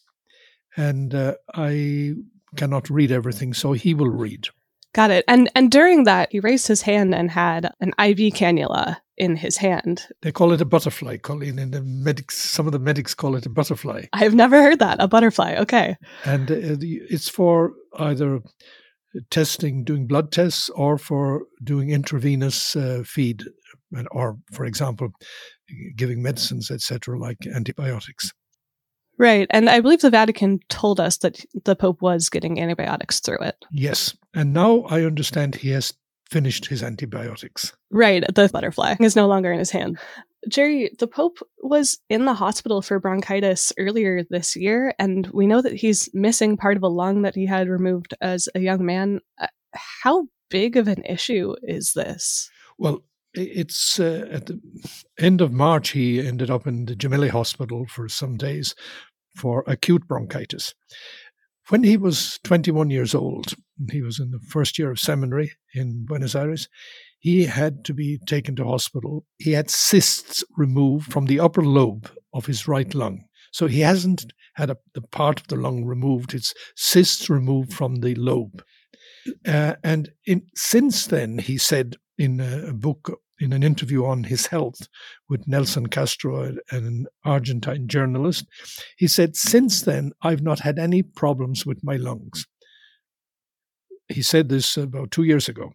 and 0.78 1.14
uh, 1.14 1.36
I 1.54 2.14
cannot 2.56 2.90
read 2.90 3.12
everything, 3.12 3.54
so 3.54 3.74
he 3.74 3.94
will 3.94 4.10
read. 4.10 4.48
Got 4.94 5.12
it. 5.12 5.24
And 5.28 5.50
and 5.56 5.72
during 5.72 6.04
that, 6.04 6.30
he 6.32 6.40
raised 6.40 6.68
his 6.68 6.82
hand 6.82 7.16
and 7.16 7.32
had 7.32 7.72
an 7.80 7.90
IV 8.00 8.34
cannula 8.34 8.98
in 9.18 9.36
his 9.36 9.58
hand. 9.58 10.08
They 10.22 10.32
call 10.32 10.52
it 10.52 10.62
a 10.62 10.66
butterfly, 10.66 11.18
Colleen. 11.18 11.60
And 11.60 11.74
the 11.74 11.82
medics, 11.82 12.38
some 12.38 12.66
of 12.66 12.74
the 12.74 12.80
medics 12.80 13.14
call 13.14 13.36
it 13.36 13.46
a 13.46 13.50
butterfly. 13.50 14.06
I've 14.14 14.34
never 14.34 14.62
heard 14.62 14.80
that. 14.80 14.98
A 15.00 15.08
butterfly. 15.08 15.56
Okay. 15.60 15.96
And 16.26 16.52
uh, 16.52 16.56
it's 16.82 17.30
for 17.30 17.74
either 17.98 18.42
testing, 19.30 19.84
doing 19.84 20.08
blood 20.08 20.32
tests, 20.32 20.70
or 20.70 20.98
for 20.98 21.44
doing 21.64 21.90
intravenous 21.90 22.76
uh, 22.76 23.04
feed, 23.06 23.44
or, 24.12 24.38
for 24.54 24.66
example, 24.66 25.10
giving 25.96 26.22
medicines, 26.22 26.72
etc., 26.72 27.18
like 27.20 27.38
antibiotics. 27.46 28.32
Right. 29.18 29.48
And 29.52 29.70
I 29.70 29.82
believe 29.82 30.02
the 30.02 30.10
Vatican 30.10 30.60
told 30.70 31.00
us 31.00 31.18
that 31.18 31.46
the 31.66 31.76
Pope 31.76 32.02
was 32.02 32.30
getting 32.30 32.60
antibiotics 32.60 33.20
through 33.20 33.40
it. 33.42 33.56
Yes. 33.72 34.16
And 34.34 34.54
now 34.54 34.82
I 34.82 35.04
understand 35.04 35.56
he 35.56 35.70
has 35.72 35.94
finished 36.30 36.68
his 36.68 36.82
antibiotics. 36.82 37.74
Right. 37.90 38.24
The 38.34 38.50
butterfly 38.52 38.96
is 39.00 39.16
no 39.16 39.28
longer 39.28 39.52
in 39.52 39.60
his 39.60 39.72
hand. 39.72 40.00
Gerry, 40.50 40.92
the 40.98 41.08
Pope 41.08 41.38
was 41.62 42.00
in 42.10 42.26
the 42.26 42.34
hospital 42.34 42.82
for 42.82 43.00
bronchitis 43.00 43.72
earlier 43.78 44.24
this 44.30 44.56
year, 44.56 44.96
and 44.98 45.28
we 45.28 45.46
know 45.46 45.62
that 45.62 45.76
he's 45.76 46.10
missing 46.14 46.58
part 46.58 46.78
of 46.78 46.84
a 46.84 46.88
lung 46.88 47.22
that 47.22 47.36
he 47.36 47.46
had 47.46 47.68
removed 47.68 48.16
as 48.22 48.50
a 48.56 48.60
young 48.60 48.84
man. 48.84 49.20
Uh, 49.40 49.48
how 49.74 50.28
big 50.50 50.78
of 50.78 50.88
an 50.88 51.04
issue 51.04 51.54
is 51.62 51.94
this? 51.94 52.50
Well, 52.80 53.04
it's 53.34 54.00
uh, 54.00 54.28
at 54.32 54.48
the 54.48 54.60
end 55.20 55.42
of 55.42 55.52
March, 55.52 55.90
he 55.90 56.26
ended 56.26 56.50
up 56.50 56.66
in 56.66 56.86
the 56.86 56.96
Gemelli 56.96 57.30
Hospital 57.30 57.86
for 57.88 58.10
some 58.10 58.36
days 58.38 58.74
for 59.36 59.64
acute 59.68 60.08
bronchitis. 60.08 60.74
When 61.70 61.84
he 61.84 61.98
was 61.98 62.40
21 62.44 62.90
years 62.90 63.16
old, 63.16 63.54
he 63.92 64.02
was 64.02 64.20
in 64.20 64.32
the 64.32 64.40
first 64.40 64.78
year 64.78 64.92
of 64.92 65.00
seminary 65.00 65.52
in 65.74 66.06
Buenos 66.06 66.36
Aires, 66.36 66.68
he 67.20 67.46
had 67.46 67.86
to 67.86 67.94
be 67.94 68.18
taken 68.26 68.56
to 68.56 68.66
hospital. 68.66 69.26
He 69.38 69.52
had 69.52 69.70
cysts 69.70 70.44
removed 70.58 71.12
from 71.12 71.26
the 71.26 71.40
upper 71.40 71.64
lobe 71.64 72.10
of 72.34 72.48
his 72.48 72.68
right 72.68 72.94
lung. 72.96 73.26
So 73.52 73.68
he 73.68 73.82
hasn't 73.82 74.34
had 74.56 74.72
a, 74.72 74.78
the 74.96 75.02
part 75.02 75.40
of 75.40 75.48
the 75.48 75.56
lung 75.56 75.86
removed, 75.86 76.34
it's 76.34 76.54
cysts 76.76 77.30
removed 77.30 77.74
from 77.74 77.98
the 77.98 78.16
lobe. 78.16 78.64
Uh, 79.48 79.76
and 79.84 80.12
in, 80.26 80.44
since 80.56 81.06
then, 81.06 81.38
he 81.38 81.58
said 81.58 81.96
in 82.18 82.40
a, 82.40 82.70
a 82.70 82.74
book 82.74 83.22
in 83.42 83.54
an 83.54 83.64
interview 83.64 84.06
on 84.06 84.24
his 84.24 84.46
health 84.46 84.88
with 85.28 85.48
Nelson 85.48 85.88
Castro, 85.88 86.56
an 86.70 87.08
Argentine 87.26 87.88
journalist, 87.88 88.46
he 88.98 89.08
said, 89.08 89.36
Since 89.36 89.82
then, 89.82 90.12
I've 90.22 90.44
not 90.44 90.60
had 90.60 90.78
any 90.78 91.02
problems 91.02 91.66
with 91.66 91.84
my 91.84 91.96
lungs. 91.96 92.46
He 94.08 94.22
said 94.22 94.50
this 94.50 94.78
about 94.78 95.12
two 95.12 95.24
years 95.24 95.50
ago. 95.50 95.72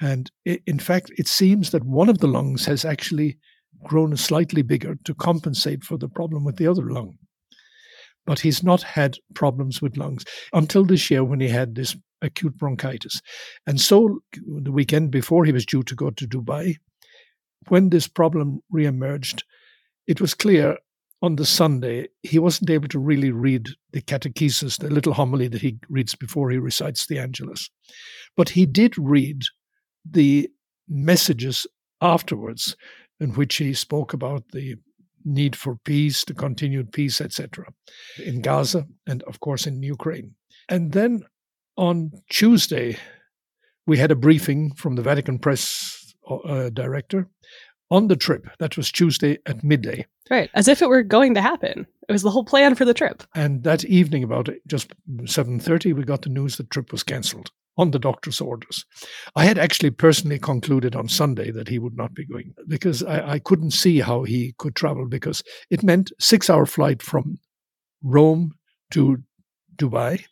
And 0.00 0.30
in 0.44 0.78
fact, 0.78 1.10
it 1.16 1.28
seems 1.28 1.70
that 1.70 1.84
one 1.84 2.08
of 2.08 2.18
the 2.18 2.26
lungs 2.26 2.66
has 2.66 2.84
actually 2.84 3.38
grown 3.84 4.16
slightly 4.16 4.62
bigger 4.62 4.96
to 5.04 5.14
compensate 5.14 5.84
for 5.84 5.98
the 5.98 6.08
problem 6.08 6.44
with 6.44 6.56
the 6.56 6.66
other 6.66 6.90
lung. 6.90 7.18
But 8.26 8.40
he's 8.40 8.62
not 8.62 8.82
had 8.82 9.18
problems 9.34 9.82
with 9.82 9.98
lungs 9.98 10.24
until 10.52 10.84
this 10.84 11.10
year 11.10 11.22
when 11.22 11.40
he 11.40 11.48
had 11.48 11.74
this 11.74 11.94
acute 12.22 12.56
bronchitis. 12.56 13.20
And 13.66 13.80
so 13.80 14.20
the 14.34 14.72
weekend 14.72 15.10
before 15.10 15.44
he 15.44 15.52
was 15.52 15.66
due 15.66 15.82
to 15.82 15.94
go 15.94 16.10
to 16.10 16.26
Dubai, 16.26 16.76
when 17.68 17.90
this 17.90 18.08
problem 18.08 18.60
reemerged, 18.72 19.42
it 20.06 20.20
was 20.20 20.34
clear 20.34 20.76
on 21.22 21.36
the 21.36 21.46
Sunday 21.46 22.08
he 22.22 22.38
wasn't 22.38 22.70
able 22.70 22.88
to 22.88 22.98
really 22.98 23.30
read 23.30 23.68
the 23.92 24.02
catechesis, 24.02 24.78
the 24.78 24.90
little 24.90 25.14
homily 25.14 25.48
that 25.48 25.62
he 25.62 25.78
reads 25.88 26.14
before 26.14 26.50
he 26.50 26.58
recites 26.58 27.06
the 27.06 27.18
Angelus. 27.18 27.70
But 28.36 28.50
he 28.50 28.66
did 28.66 28.98
read 28.98 29.42
the 30.08 30.50
messages 30.88 31.66
afterwards, 32.00 32.76
in 33.20 33.30
which 33.30 33.56
he 33.56 33.72
spoke 33.72 34.12
about 34.12 34.50
the 34.52 34.76
need 35.24 35.56
for 35.56 35.76
peace, 35.84 36.24
the 36.24 36.34
continued 36.34 36.92
peace, 36.92 37.20
etc., 37.20 37.66
in 38.22 38.42
Gaza 38.42 38.86
and, 39.06 39.22
of 39.22 39.40
course, 39.40 39.66
in 39.66 39.82
Ukraine. 39.82 40.34
And 40.68 40.92
then 40.92 41.24
on 41.76 42.12
Tuesday, 42.28 42.98
we 43.86 43.96
had 43.96 44.10
a 44.10 44.16
briefing 44.16 44.74
from 44.74 44.96
the 44.96 45.02
Vatican 45.02 45.38
press 45.38 46.03
uh, 46.28 46.70
director 46.70 47.28
on 47.90 48.08
the 48.08 48.16
trip. 48.16 48.46
That 48.58 48.76
was 48.76 48.90
Tuesday 48.90 49.38
at 49.46 49.62
midday. 49.62 50.06
Right, 50.30 50.50
as 50.54 50.68
if 50.68 50.80
it 50.80 50.88
were 50.88 51.02
going 51.02 51.34
to 51.34 51.42
happen. 51.42 51.86
It 52.08 52.12
was 52.12 52.22
the 52.22 52.30
whole 52.30 52.44
plan 52.44 52.74
for 52.74 52.84
the 52.84 52.94
trip. 52.94 53.22
And 53.34 53.62
that 53.64 53.84
evening, 53.84 54.24
about 54.24 54.48
just 54.66 54.92
seven 55.26 55.60
thirty, 55.60 55.92
we 55.92 56.04
got 56.04 56.22
the 56.22 56.30
news 56.30 56.56
the 56.56 56.64
trip 56.64 56.92
was 56.92 57.02
cancelled 57.02 57.50
on 57.76 57.90
the 57.90 57.98
doctor's 57.98 58.40
orders. 58.40 58.84
I 59.34 59.44
had 59.44 59.58
actually 59.58 59.90
personally 59.90 60.38
concluded 60.38 60.94
on 60.94 61.08
Sunday 61.08 61.50
that 61.50 61.68
he 61.68 61.78
would 61.78 61.96
not 61.96 62.14
be 62.14 62.24
going 62.24 62.54
because 62.68 63.02
I, 63.02 63.32
I 63.32 63.38
couldn't 63.38 63.72
see 63.72 64.00
how 64.00 64.22
he 64.22 64.54
could 64.58 64.76
travel 64.76 65.06
because 65.06 65.42
it 65.70 65.82
meant 65.82 66.12
six 66.18 66.48
hour 66.48 66.66
flight 66.66 67.02
from 67.02 67.38
Rome 68.02 68.52
to 68.92 69.18
Dubai 69.76 70.24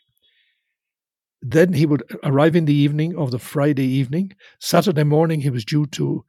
then 1.43 1.73
he 1.73 1.85
would 1.85 2.03
arrive 2.23 2.55
in 2.55 2.65
the 2.65 2.73
evening 2.73 3.15
of 3.17 3.31
the 3.31 3.39
Friday 3.39 3.85
evening. 3.85 4.31
Saturday 4.59 5.03
morning, 5.03 5.41
he 5.41 5.49
was 5.49 5.65
due 5.65 5.85
to 5.87 6.23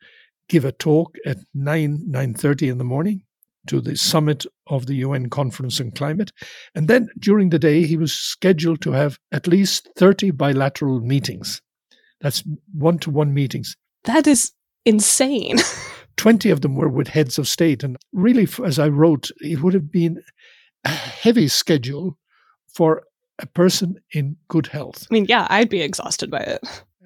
give 0.48 0.64
a 0.64 0.72
talk 0.72 1.16
at 1.24 1.38
9, 1.54 2.06
9.30 2.10 2.72
in 2.72 2.78
the 2.78 2.84
morning 2.84 3.22
to 3.68 3.80
the 3.80 3.96
summit 3.96 4.44
of 4.66 4.86
the 4.86 4.96
UN 4.96 5.30
Conference 5.30 5.80
on 5.80 5.92
Climate. 5.92 6.32
And 6.74 6.88
then 6.88 7.08
during 7.18 7.50
the 7.50 7.58
day, 7.58 7.86
he 7.86 7.96
was 7.96 8.12
scheduled 8.12 8.82
to 8.82 8.92
have 8.92 9.18
at 9.32 9.46
least 9.46 9.88
30 9.96 10.32
bilateral 10.32 11.00
meetings. 11.00 11.62
That's 12.20 12.42
one 12.72 12.98
to 13.00 13.10
one 13.10 13.32
meetings. 13.32 13.76
That 14.04 14.26
is 14.26 14.52
insane. 14.84 15.58
20 16.16 16.50
of 16.50 16.60
them 16.60 16.74
were 16.74 16.88
with 16.88 17.08
heads 17.08 17.38
of 17.38 17.48
state. 17.48 17.82
And 17.82 17.96
really, 18.12 18.48
as 18.64 18.78
I 18.78 18.88
wrote, 18.88 19.30
it 19.40 19.62
would 19.62 19.74
have 19.74 19.90
been 19.90 20.22
a 20.84 20.90
heavy 20.90 21.48
schedule 21.48 22.18
for 22.74 23.04
a 23.38 23.46
person 23.46 23.96
in 24.12 24.36
good 24.48 24.66
health. 24.66 25.06
I 25.10 25.14
mean, 25.14 25.26
yeah, 25.28 25.46
I'd 25.50 25.68
be 25.68 25.82
exhausted 25.82 26.30
by 26.30 26.40
it. 26.40 26.60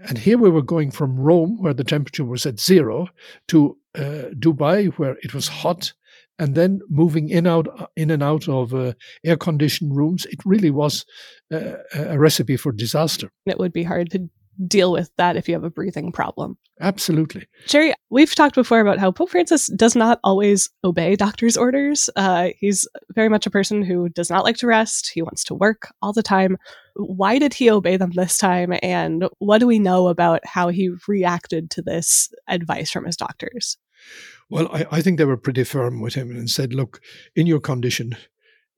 And 0.08 0.16
here 0.16 0.38
we 0.38 0.50
were 0.50 0.62
going 0.62 0.90
from 0.90 1.18
Rome, 1.18 1.60
where 1.60 1.74
the 1.74 1.84
temperature 1.84 2.24
was 2.24 2.46
at 2.46 2.60
zero, 2.60 3.08
to 3.48 3.76
uh, 3.96 4.30
Dubai, 4.38 4.92
where 4.94 5.16
it 5.22 5.34
was 5.34 5.48
hot, 5.48 5.92
and 6.38 6.54
then 6.54 6.80
moving 6.88 7.28
in 7.30 7.46
out 7.46 7.90
in 7.96 8.10
and 8.10 8.22
out 8.22 8.48
of 8.48 8.72
uh, 8.72 8.92
air 9.24 9.36
conditioned 9.36 9.96
rooms. 9.96 10.24
It 10.26 10.38
really 10.44 10.70
was 10.70 11.04
uh, 11.52 11.78
a 11.94 12.18
recipe 12.18 12.56
for 12.56 12.70
disaster. 12.70 13.30
It 13.44 13.58
would 13.58 13.72
be 13.72 13.82
hard 13.82 14.10
to 14.10 14.30
deal 14.66 14.92
with 14.92 15.10
that 15.16 15.36
if 15.36 15.48
you 15.48 15.54
have 15.54 15.64
a 15.64 15.70
breathing 15.70 16.12
problem. 16.12 16.58
Absolutely. 16.80 17.46
Gerry, 17.66 17.92
we've 18.08 18.34
talked 18.34 18.54
before 18.54 18.80
about 18.80 18.98
how 18.98 19.10
Pope 19.10 19.30
Francis 19.30 19.66
does 19.66 19.96
not 19.96 20.20
always 20.22 20.70
obey 20.84 21.16
doctor's 21.16 21.56
orders. 21.56 22.08
Uh, 22.14 22.50
he's 22.58 22.86
very 23.14 23.28
much 23.28 23.46
a 23.46 23.50
person 23.50 23.82
who 23.82 24.08
does 24.08 24.30
not 24.30 24.44
like 24.44 24.56
to 24.58 24.66
rest. 24.66 25.10
He 25.12 25.22
wants 25.22 25.42
to 25.44 25.54
work 25.54 25.92
all 26.02 26.12
the 26.12 26.22
time. 26.22 26.56
Why 26.94 27.38
did 27.38 27.54
he 27.54 27.70
obey 27.70 27.96
them 27.96 28.12
this 28.12 28.38
time? 28.38 28.74
And 28.82 29.28
what 29.38 29.58
do 29.58 29.66
we 29.66 29.78
know 29.78 30.08
about 30.08 30.46
how 30.46 30.68
he 30.68 30.90
reacted 31.08 31.70
to 31.72 31.82
this 31.82 32.32
advice 32.46 32.90
from 32.90 33.06
his 33.06 33.16
doctors? 33.16 33.76
Well, 34.48 34.68
I, 34.72 34.86
I 34.92 35.02
think 35.02 35.18
they 35.18 35.24
were 35.24 35.36
pretty 35.36 35.64
firm 35.64 36.00
with 36.00 36.14
him 36.14 36.30
and 36.30 36.48
said, 36.48 36.72
look, 36.72 37.00
in 37.34 37.46
your 37.46 37.60
condition, 37.60 38.16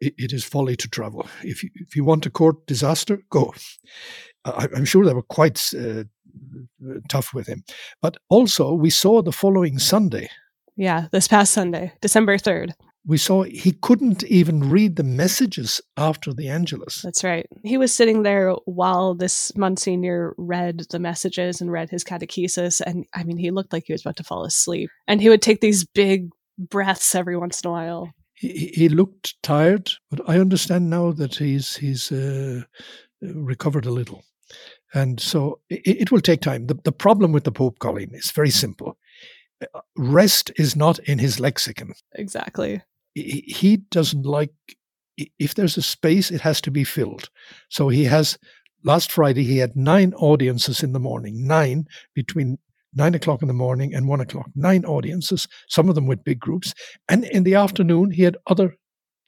it, 0.01 0.15
it 0.17 0.33
is 0.33 0.45
folly 0.45 0.77
to 0.77 0.89
travel. 0.89 1.29
If 1.45 1.63
you, 1.63 1.71
if 1.75 1.95
you 1.95 2.05
want 2.05 2.23
to 2.25 2.31
court 2.31 2.67
disaster, 2.67 3.23
go. 3.29 3.55
I, 4.45 4.69
am 4.75 4.85
sure 4.85 5.05
they 5.05 5.15
were 5.15 5.23
quite 5.23 5.71
uh, 5.79 6.05
tough 7.09 7.35
with 7.35 7.47
him. 7.47 7.65
But 8.01 8.17
also, 8.29 8.73
we 8.73 8.91
saw 8.91 9.23
the 9.23 9.33
following 9.33 9.79
Sunday. 9.79 10.29
Yeah, 10.77 11.09
this 11.13 11.29
past 11.29 11.53
Sunday, 11.53 11.93
December 12.01 12.37
3rd. 12.39 12.73
We 13.07 13.17
saw 13.17 13.45
he 13.45 13.73
couldn't 13.73 14.25
even 14.25 14.69
read 14.71 14.97
the 14.97 15.03
messages 15.03 15.81
after 15.97 16.35
the 16.35 16.49
Angelus. 16.49 17.01
That's 17.03 17.25
right. 17.25 17.47
He 17.65 17.79
was 17.79 17.95
sitting 17.95 18.23
there 18.23 18.53
while 18.67 19.15
this 19.15 19.57
Monsignor 19.57 20.35
read 20.37 20.85
the 20.91 20.99
messages 20.99 21.61
and 21.61 21.73
read 21.73 21.89
his 21.89 22.05
catechesis. 22.05 22.81
And 22.81 23.07
I 23.15 23.25
mean, 23.25 23.39
he 23.39 23.51
looked 23.51 23.73
like 23.73 23.85
he 23.87 23.95
was 23.95 24.03
about 24.03 24.17
to 24.17 24.25
fall 24.25 24.45
asleep. 24.45 24.91
And 25.09 25.21
he 25.21 25.31
would 25.31 25.41
take 25.41 25.63
these 25.63 25.85
big 25.85 26.29
breaths 26.59 27.15
every 27.15 27.39
once 27.39 27.63
in 27.63 27.69
a 27.69 27.73
while. 27.73 28.13
He, 28.35 28.71
he 28.75 28.89
looked 28.91 29.43
tired, 29.43 29.91
but 30.11 30.21
I 30.29 30.39
understand 30.39 30.91
now 30.91 31.13
that 31.13 31.37
he's 31.37 31.77
he's 31.77 32.13
uh, 32.13 32.63
recovered 33.23 33.87
a 33.87 33.91
little. 33.91 34.25
And 34.95 35.21
so 35.21 35.61
it, 35.69 35.81
it 35.85 36.13
will 36.13 36.21
take 36.21 36.41
time. 36.41 36.67
The, 36.67 36.79
the 36.85 36.93
problem 36.93 37.33
with 37.33 37.45
the 37.45 37.53
Pope, 37.53 37.79
Colleen, 37.79 38.11
is 38.13 38.31
very 38.31 38.51
simple. 38.51 38.99
Uh, 39.63 39.81
rest 39.97 40.51
is 40.57 40.75
not 40.75 40.99
in 41.01 41.19
his 41.19 41.39
lexicon. 41.39 41.93
Exactly. 42.15 42.83
He, 43.15 43.45
he 43.47 43.77
doesn't 43.77 44.25
like, 44.25 44.53
if 45.39 45.55
there's 45.55 45.77
a 45.77 45.83
space, 45.83 46.31
it 46.31 46.41
has 46.41 46.61
to 46.63 46.71
be 46.71 46.85
filled. 46.85 47.29
So 47.69 47.89
he 47.89 48.05
has, 48.05 48.39
last 48.85 49.13
Friday, 49.13 49.45
he 49.45 49.59
had 49.59 49.77
nine 49.77 50.15
audiences 50.15 50.83
in 50.83 50.93
the 50.93 51.01
morning, 51.01 51.47
nine 51.47 51.87
between 52.15 52.59
nine 52.95 53.15
o'clock 53.15 53.43
in 53.43 53.49
the 53.49 53.55
morning 53.55 53.95
and 53.95 54.09
one 54.09 54.21
o'clock, 54.21 54.51
nine 54.57 54.85
audiences, 54.85 55.47
some 55.69 55.89
of 55.89 55.95
them 55.95 56.07
with 56.07 56.25
big 56.25 56.41
groups. 56.41 56.75
And 57.09 57.25
in 57.25 57.45
the 57.45 57.55
afternoon, 57.55 58.11
he 58.11 58.23
had 58.23 58.37
other 58.47 58.77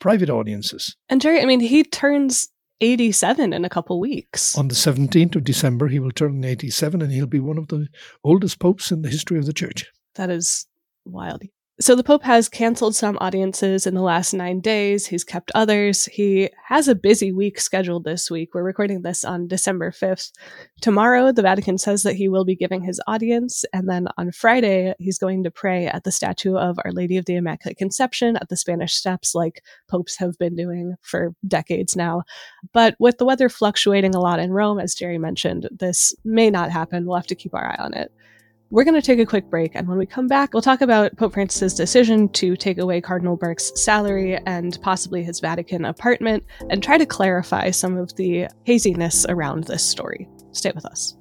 private 0.01 0.31
audiences. 0.31 0.97
And 1.09 1.21
Gerry, 1.21 1.41
I 1.41 1.45
mean, 1.45 1.61
he 1.61 1.85
turns 1.85 2.49
87 2.83 3.53
in 3.53 3.65
a 3.65 3.69
couple 3.69 4.01
weeks. 4.01 4.59
On 4.59 4.67
the 4.67 4.75
17th 4.75 5.37
of 5.37 5.45
December, 5.45 5.87
he 5.87 6.01
will 6.01 6.11
turn 6.11 6.45
87 6.45 7.01
and 7.01 7.13
he'll 7.13 7.27
be 7.27 7.39
one 7.39 7.57
of 7.57 7.69
the 7.69 7.87
oldest 8.25 8.59
popes 8.59 8.91
in 8.91 9.03
the 9.03 9.09
history 9.09 9.39
of 9.39 9.47
the 9.47 9.53
church. 9.53 9.87
That 10.17 10.31
is 10.31 10.67
wild. 11.05 11.45
So 11.81 11.97
the 11.97 12.05
Pope 12.05 12.23
has 12.25 12.51
canceled 12.51 12.95
some 12.95 13.17
audiences 13.23 13.87
in 13.87 13.95
the 13.95 14.03
last 14.03 14.35
nine 14.35 14.61
days. 14.61 15.07
He's 15.07 15.25
kept 15.25 15.51
others. 15.55 16.05
He 16.05 16.51
has 16.67 16.87
a 16.87 16.95
busy 16.95 17.33
week 17.33 17.59
scheduled 17.59 18.05
this 18.05 18.31
week. 18.31 18.51
We're 18.55 18.63
recording 18.63 19.01
this 19.01 19.25
on 19.25 19.49
December 19.49 19.91
5th. 19.91 20.33
Tomorrow, 20.83 21.33
the 21.33 21.41
Vatican 21.41 21.79
says 21.79 22.03
that 22.03 22.15
he 22.15 22.29
will 22.29 22.45
be 22.45 22.55
giving 22.55 22.83
his 22.83 23.01
audience. 23.07 23.65
And 23.73 23.89
then 23.89 24.07
on 24.19 24.33
Friday, 24.33 24.93
he's 24.99 25.19
going 25.19 25.45
to 25.45 25.51
pray 25.51 25.87
at 25.87 26.05
the 26.05 26.13
statue 26.13 26.57
of 26.57 26.79
Our 26.85 26.93
Lady 26.93 27.17
of 27.17 27.25
the 27.25 27.37
Immaculate 27.37 27.79
Conception 27.79 28.37
at 28.37 28.51
the 28.51 28.57
Spanish 28.57 28.93
Steps, 28.93 29.35
like 29.35 29.65
popes 29.89 30.17
have 30.19 30.39
been 30.39 30.55
doing 30.55 30.97
for 31.01 31.35
decades 31.49 31.97
now. 31.97 32.23
But 32.75 32.97
with 32.99 33.17
the 33.17 33.25
weather 33.25 33.49
fluctuating 33.49 34.15
a 34.15 34.21
lot 34.21 34.41
in 34.41 34.53
Rome, 34.53 34.79
as 34.79 34.95
Gerry 34.95 35.19
mentioned, 35.19 35.71
this 35.73 36.15
may 36.23 36.51
not 36.51 36.71
happen. 36.71 37.07
We'll 37.07 37.17
have 37.17 37.27
to 37.29 37.35
keep 37.35 37.55
our 37.55 37.65
eye 37.65 37.83
on 37.83 37.95
it. 37.95 38.13
We're 38.73 38.85
going 38.85 38.99
to 38.99 39.03
take 39.03 39.19
a 39.19 39.27
quick 39.27 39.51
break, 39.51 39.73
and 39.75 39.87
when 39.87 39.99
we 39.99 40.07
come 40.07 40.29
back, 40.29 40.55
we'll 40.55 40.63
talk 40.63 40.81
about 40.81 41.15
Pope 41.19 41.35
Francis's 41.35 41.75
decision 41.75 42.31
to 42.31 42.57
take 42.57 42.79
away 42.79 43.03
Cardinal 43.03 43.37
Burke's 43.37 43.71
salary 43.75 44.39
and 44.47 44.79
possibly 44.81 45.23
his 45.23 45.41
Vatican 45.41 45.85
apartment, 45.85 46.43
and 46.71 46.83
try 46.83 46.97
to 46.97 47.05
clarify 47.05 47.71
some 47.71 47.99
of 47.99 48.17
the 48.17 48.49
haziness 48.65 49.27
around 49.29 49.65
this 49.65 49.87
story. 49.87 50.27
Stay 50.53 50.73
with 50.75 50.87
us. 50.87 51.19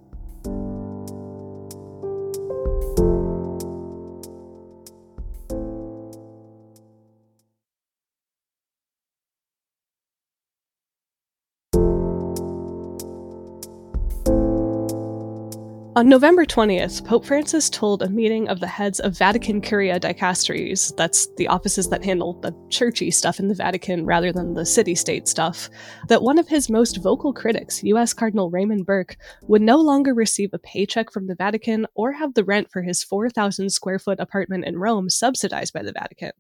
On 15.94 16.08
November 16.08 16.46
20th, 16.46 17.06
Pope 17.06 17.26
Francis 17.26 17.70
told 17.70 18.02
a 18.02 18.10
meeting 18.10 18.48
of 18.48 18.62
the 18.62 18.68
heads 18.68 19.02
of 19.02 19.18
Vatican 19.18 19.60
Curia 19.60 20.00
dicasteries, 20.00 20.96
that's 20.96 21.28
the 21.36 21.50
offices 21.50 21.90
that 21.90 22.06
handle 22.06 22.40
the 22.40 22.56
churchy 22.70 23.12
stuff 23.12 23.42
in 23.42 23.50
the 23.50 23.54
Vatican 23.54 24.06
rather 24.06 24.32
than 24.32 24.54
the 24.54 24.66
city 24.66 24.96
state 24.96 25.28
stuff, 25.28 25.70
that 26.08 26.24
one 26.24 26.40
of 26.40 26.48
his 26.48 26.70
most 26.70 27.04
vocal 27.04 27.34
critics, 27.34 27.84
U.S. 27.84 28.14
Cardinal 28.14 28.50
Raymond 28.50 28.86
Burke, 28.86 29.18
would 29.50 29.62
no 29.62 29.76
longer 29.80 30.14
receive 30.14 30.54
a 30.54 30.60
paycheck 30.60 31.12
from 31.12 31.28
the 31.28 31.36
Vatican 31.36 31.86
or 31.94 32.14
have 32.14 32.36
the 32.36 32.46
rent 32.46 32.72
for 32.72 32.82
his 32.82 33.04
4,000 33.04 33.70
square 33.70 34.00
foot 34.00 34.22
apartment 34.22 34.64
in 34.64 34.78
Rome 34.78 35.10
subsidized 35.10 35.74
by 35.74 35.84
the 35.84 35.92
Vatican. 35.92 36.32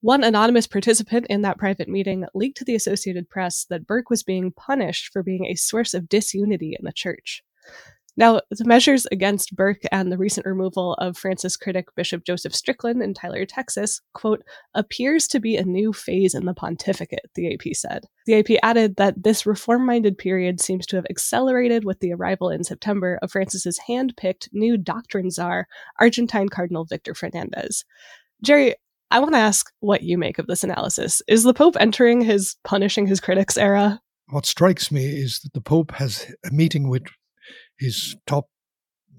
One 0.00 0.22
anonymous 0.22 0.68
participant 0.68 1.26
in 1.28 1.42
that 1.42 1.58
private 1.58 1.88
meeting 1.88 2.24
leaked 2.34 2.58
to 2.58 2.64
the 2.64 2.76
Associated 2.76 3.28
Press 3.28 3.66
that 3.68 3.84
Burke 3.84 4.10
was 4.10 4.22
being 4.22 4.52
punished 4.52 5.12
for 5.12 5.24
being 5.24 5.46
a 5.46 5.56
source 5.56 5.92
of 5.92 6.08
disunity 6.08 6.76
in 6.78 6.84
the 6.84 6.92
church. 6.92 7.42
Now, 8.18 8.40
the 8.50 8.64
measures 8.64 9.06
against 9.12 9.54
Burke 9.54 9.82
and 9.92 10.10
the 10.10 10.16
recent 10.16 10.46
removal 10.46 10.94
of 10.94 11.18
Francis 11.18 11.56
critic 11.56 11.94
Bishop 11.94 12.24
Joseph 12.24 12.54
Strickland 12.54 13.02
in 13.02 13.12
Tyler, 13.12 13.44
Texas, 13.44 14.00
quote, 14.14 14.42
appears 14.74 15.28
to 15.28 15.40
be 15.40 15.56
a 15.56 15.64
new 15.64 15.92
phase 15.92 16.34
in 16.34 16.46
the 16.46 16.54
pontificate, 16.54 17.30
the 17.34 17.52
AP 17.52 17.74
said. 17.74 18.04
The 18.26 18.38
AP 18.38 18.58
added 18.62 18.96
that 18.96 19.22
this 19.22 19.44
reform 19.44 19.84
minded 19.84 20.16
period 20.16 20.60
seems 20.60 20.86
to 20.86 20.96
have 20.96 21.06
accelerated 21.10 21.84
with 21.84 22.00
the 22.00 22.14
arrival 22.14 22.48
in 22.48 22.64
September 22.64 23.18
of 23.20 23.32
Francis's 23.32 23.78
hand 23.86 24.14
picked 24.16 24.48
new 24.52 24.78
doctrine 24.78 25.30
czar, 25.30 25.68
Argentine 26.00 26.48
Cardinal 26.48 26.86
Victor 26.86 27.14
Fernandez. 27.14 27.84
Gerry, 28.42 28.76
I 29.10 29.20
want 29.20 29.34
to 29.34 29.38
ask 29.38 29.70
what 29.80 30.02
you 30.02 30.16
make 30.16 30.38
of 30.38 30.46
this 30.46 30.64
analysis. 30.64 31.20
Is 31.28 31.44
the 31.44 31.54
Pope 31.54 31.76
entering 31.78 32.22
his 32.22 32.56
punishing 32.64 33.06
his 33.06 33.20
critics 33.20 33.58
era? 33.58 34.00
What 34.30 34.46
strikes 34.46 34.90
me 34.90 35.04
is 35.04 35.40
that 35.40 35.52
the 35.52 35.60
Pope 35.60 35.92
has 35.92 36.32
a 36.44 36.52
meeting 36.52 36.88
with 36.88 37.04
his 37.78 38.16
top 38.26 38.48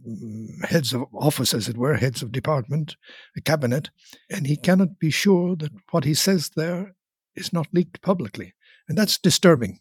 mm, 0.07 0.65
heads 0.65 0.93
of 0.93 1.05
office, 1.13 1.53
as 1.53 1.67
it 1.67 1.77
were, 1.77 1.95
heads 1.95 2.21
of 2.21 2.31
department, 2.31 2.95
a 3.35 3.41
cabinet, 3.41 3.89
and 4.29 4.47
he 4.47 4.57
cannot 4.57 4.99
be 4.99 5.09
sure 5.09 5.55
that 5.55 5.71
what 5.91 6.03
he 6.03 6.13
says 6.13 6.51
there 6.55 6.95
is 7.35 7.53
not 7.53 7.67
leaked 7.73 8.01
publicly. 8.01 8.53
And 8.89 8.97
that's 8.97 9.17
disturbing. 9.17 9.79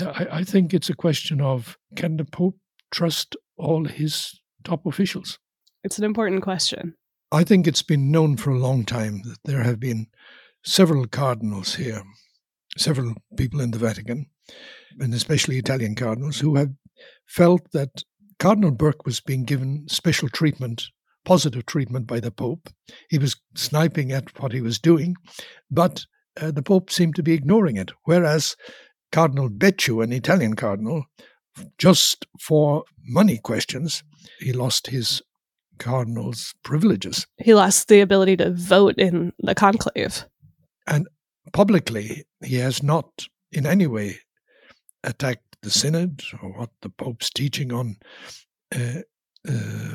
I, 0.00 0.26
I 0.32 0.44
think 0.44 0.72
it's 0.72 0.90
a 0.90 0.96
question 0.96 1.40
of 1.40 1.76
can 1.96 2.16
the 2.16 2.24
Pope 2.24 2.58
trust 2.90 3.36
all 3.56 3.84
his 3.84 4.40
top 4.64 4.86
officials? 4.86 5.38
It's 5.84 5.98
an 5.98 6.04
important 6.04 6.42
question. 6.42 6.94
I 7.30 7.44
think 7.44 7.66
it's 7.66 7.82
been 7.82 8.10
known 8.10 8.36
for 8.36 8.50
a 8.50 8.58
long 8.58 8.84
time 8.84 9.22
that 9.24 9.38
there 9.44 9.62
have 9.62 9.78
been 9.78 10.06
several 10.64 11.06
cardinals 11.06 11.74
here, 11.74 12.02
several 12.76 13.14
people 13.36 13.60
in 13.60 13.70
the 13.70 13.78
Vatican, 13.78 14.26
and 14.98 15.14
especially 15.14 15.58
Italian 15.58 15.94
cardinals, 15.94 16.38
who 16.38 16.56
have 16.56 16.70
felt 17.26 17.70
that 17.72 18.02
Cardinal 18.38 18.70
Burke 18.70 19.04
was 19.04 19.20
being 19.20 19.44
given 19.44 19.86
special 19.88 20.28
treatment, 20.28 20.86
positive 21.24 21.66
treatment 21.66 22.06
by 22.06 22.20
the 22.20 22.30
Pope. 22.30 22.68
He 23.10 23.18
was 23.18 23.36
sniping 23.54 24.12
at 24.12 24.38
what 24.40 24.52
he 24.52 24.60
was 24.60 24.78
doing, 24.78 25.16
but 25.70 26.04
uh, 26.40 26.50
the 26.50 26.62
Pope 26.62 26.90
seemed 26.90 27.16
to 27.16 27.22
be 27.22 27.32
ignoring 27.32 27.76
it. 27.76 27.90
Whereas 28.04 28.56
Cardinal 29.10 29.48
Becciu, 29.48 30.02
an 30.04 30.12
Italian 30.12 30.54
cardinal, 30.54 31.04
just 31.78 32.26
for 32.40 32.84
money 33.04 33.38
questions, 33.38 34.04
he 34.38 34.52
lost 34.52 34.86
his 34.86 35.22
cardinal's 35.78 36.54
privileges. 36.62 37.26
He 37.38 37.54
lost 37.54 37.88
the 37.88 38.00
ability 38.00 38.36
to 38.38 38.50
vote 38.50 38.96
in 38.98 39.32
the 39.38 39.54
conclave. 39.54 40.24
And 40.86 41.08
publicly, 41.52 42.24
he 42.44 42.56
has 42.56 42.82
not 42.82 43.26
in 43.52 43.66
any 43.66 43.86
way 43.86 44.18
attacked 45.04 45.56
the 45.62 45.70
synod 45.70 46.22
or 46.42 46.50
what 46.50 46.70
the 46.82 46.90
Pope's 46.90 47.30
teaching 47.30 47.72
on 47.72 47.96
uh, 48.74 49.00
uh, 49.48 49.94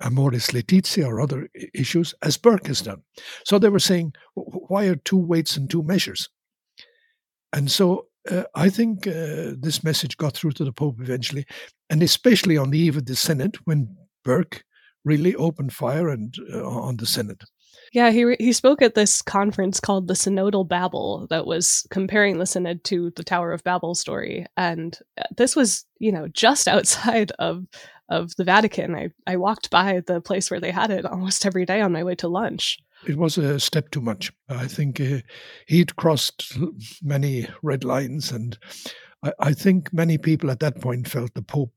Amoris 0.00 0.52
Laetitia 0.52 1.06
or 1.06 1.20
other 1.20 1.48
issues, 1.74 2.14
as 2.22 2.36
Burke 2.36 2.66
has 2.68 2.80
done. 2.80 3.02
So 3.44 3.58
they 3.58 3.68
were 3.68 3.78
saying, 3.78 4.14
why 4.34 4.86
are 4.86 4.96
two 4.96 5.18
weights 5.18 5.56
and 5.56 5.68
two 5.68 5.82
measures? 5.82 6.28
And 7.52 7.70
so 7.70 8.06
uh, 8.30 8.44
I 8.54 8.70
think 8.70 9.06
uh, 9.06 9.52
this 9.58 9.84
message 9.84 10.16
got 10.16 10.34
through 10.34 10.52
to 10.52 10.64
the 10.64 10.72
Pope 10.72 11.00
eventually, 11.00 11.46
and 11.90 12.02
especially 12.02 12.56
on 12.56 12.70
the 12.70 12.78
eve 12.78 12.96
of 12.96 13.06
the 13.06 13.16
Synod 13.16 13.56
when 13.64 13.96
Burke 14.24 14.64
really 15.04 15.34
opened 15.34 15.72
fire 15.72 16.08
and 16.08 16.34
uh, 16.52 16.66
on 16.66 16.96
the 16.96 17.06
Synod. 17.06 17.42
Yeah, 17.94 18.10
he 18.10 18.34
he 18.40 18.52
spoke 18.52 18.82
at 18.82 18.96
this 18.96 19.22
conference 19.22 19.78
called 19.78 20.08
the 20.08 20.14
Synodal 20.14 20.66
Babel 20.66 21.28
that 21.30 21.46
was 21.46 21.86
comparing 21.90 22.38
the 22.38 22.44
synod 22.44 22.82
to 22.84 23.12
the 23.14 23.22
Tower 23.22 23.52
of 23.52 23.62
Babel 23.62 23.94
story, 23.94 24.46
and 24.56 24.98
uh, 25.16 25.22
this 25.36 25.54
was 25.54 25.86
you 26.00 26.10
know 26.10 26.26
just 26.26 26.66
outside 26.74 27.30
of 27.38 27.66
of 28.08 28.34
the 28.34 28.42
Vatican. 28.42 28.96
I 28.96 29.10
I 29.28 29.36
walked 29.36 29.70
by 29.70 30.02
the 30.04 30.20
place 30.20 30.50
where 30.50 30.58
they 30.58 30.72
had 30.72 30.90
it 30.90 31.06
almost 31.06 31.46
every 31.46 31.64
day 31.64 31.80
on 31.80 31.92
my 31.92 32.02
way 32.02 32.16
to 32.16 32.26
lunch. 32.26 32.80
It 33.06 33.16
was 33.16 33.38
a 33.38 33.60
step 33.60 33.92
too 33.92 34.00
much. 34.00 34.32
I 34.48 34.66
think 34.66 35.00
uh, 35.00 35.18
he'd 35.68 35.94
crossed 35.94 36.58
many 37.00 37.46
red 37.62 37.84
lines, 37.84 38.32
and 38.32 38.58
I, 39.22 39.32
I 39.38 39.52
think 39.52 39.92
many 39.92 40.18
people 40.18 40.50
at 40.50 40.58
that 40.58 40.80
point 40.80 41.06
felt 41.06 41.34
the 41.34 41.42
Pope 41.42 41.72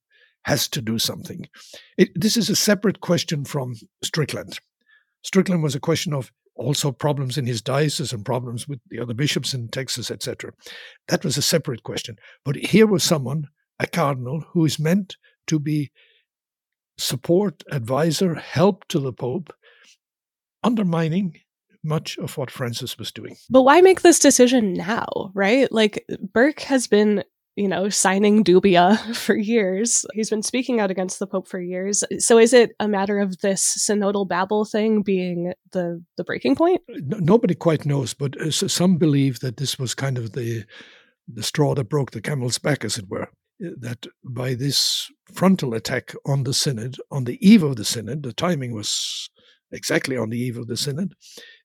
has 0.45 0.67
to 0.69 0.81
do 0.81 0.97
something. 0.97 1.47
It, 1.95 2.09
this 2.15 2.37
is 2.37 2.49
a 2.49 2.55
separate 2.55 3.01
question 3.01 3.45
from 3.45 3.75
Strickland. 4.03 4.59
Strickland 5.23 5.63
was 5.63 5.75
a 5.75 5.79
question 5.79 6.13
of 6.13 6.31
also 6.55 6.91
problems 6.91 7.37
in 7.37 7.45
his 7.45 7.61
diocese 7.61 8.11
and 8.11 8.25
problems 8.25 8.67
with 8.67 8.79
the 8.89 8.99
other 8.99 9.13
bishops 9.13 9.53
in 9.53 9.69
Texas, 9.69 10.09
etc. 10.09 10.51
That 11.07 11.23
was 11.23 11.37
a 11.37 11.41
separate 11.41 11.83
question. 11.83 12.17
But 12.43 12.55
here 12.55 12.87
was 12.87 13.03
someone, 13.03 13.47
a 13.79 13.87
cardinal, 13.87 14.43
who 14.53 14.65
is 14.65 14.79
meant 14.79 15.17
to 15.47 15.59
be 15.59 15.91
support, 16.97 17.63
advisor, 17.71 18.35
help 18.35 18.87
to 18.87 18.99
the 18.99 19.13
Pope, 19.13 19.53
undermining 20.63 21.39
much 21.83 22.17
of 22.17 22.37
what 22.37 22.51
Francis 22.51 22.97
was 22.97 23.11
doing. 23.11 23.37
But 23.49 23.61
why 23.61 23.81
make 23.81 24.01
this 24.01 24.19
decision 24.19 24.73
now, 24.73 25.31
right? 25.33 25.71
Like 25.71 26.05
Burke 26.33 26.61
has 26.61 26.87
been 26.87 27.23
you 27.57 27.67
know, 27.67 27.89
signing 27.89 28.43
dubia 28.43 28.97
for 29.15 29.35
years. 29.35 30.05
He's 30.13 30.29
been 30.29 30.43
speaking 30.43 30.79
out 30.79 30.91
against 30.91 31.17
the 31.19 31.27
Pope 31.27 31.47
for 31.47 31.59
years. 31.59 32.03
So 32.19 32.37
is 32.37 32.53
it 32.53 32.71
a 32.79 32.87
matter 32.87 33.19
of 33.19 33.39
this 33.39 33.77
synodal 33.89 34.27
babel 34.27 34.63
thing 34.63 35.01
being 35.01 35.53
the 35.71 36.03
the 36.15 36.23
breaking 36.23 36.55
point? 36.55 36.81
nobody 36.87 37.55
quite 37.55 37.85
knows, 37.85 38.13
but 38.13 38.39
uh, 38.39 38.51
some 38.51 38.97
believe 38.97 39.39
that 39.39 39.57
this 39.57 39.77
was 39.77 39.95
kind 39.95 40.17
of 40.17 40.33
the 40.33 40.63
the 41.27 41.43
straw 41.43 41.73
that 41.75 41.89
broke 41.89 42.11
the 42.11 42.21
camel's 42.21 42.59
back, 42.59 42.85
as 42.85 42.97
it 42.97 43.09
were. 43.09 43.29
Uh, 43.65 43.71
that 43.79 44.05
by 44.23 44.53
this 44.53 45.11
frontal 45.33 45.73
attack 45.73 46.13
on 46.25 46.43
the 46.43 46.53
synod, 46.53 46.95
on 47.11 47.23
the 47.23 47.37
eve 47.45 47.63
of 47.63 47.75
the 47.75 47.83
synod, 47.83 48.23
the 48.23 48.33
timing 48.33 48.73
was 48.73 49.29
exactly 49.71 50.15
on 50.15 50.29
the 50.29 50.39
eve 50.39 50.57
of 50.57 50.67
the 50.67 50.77
synod. 50.77 51.13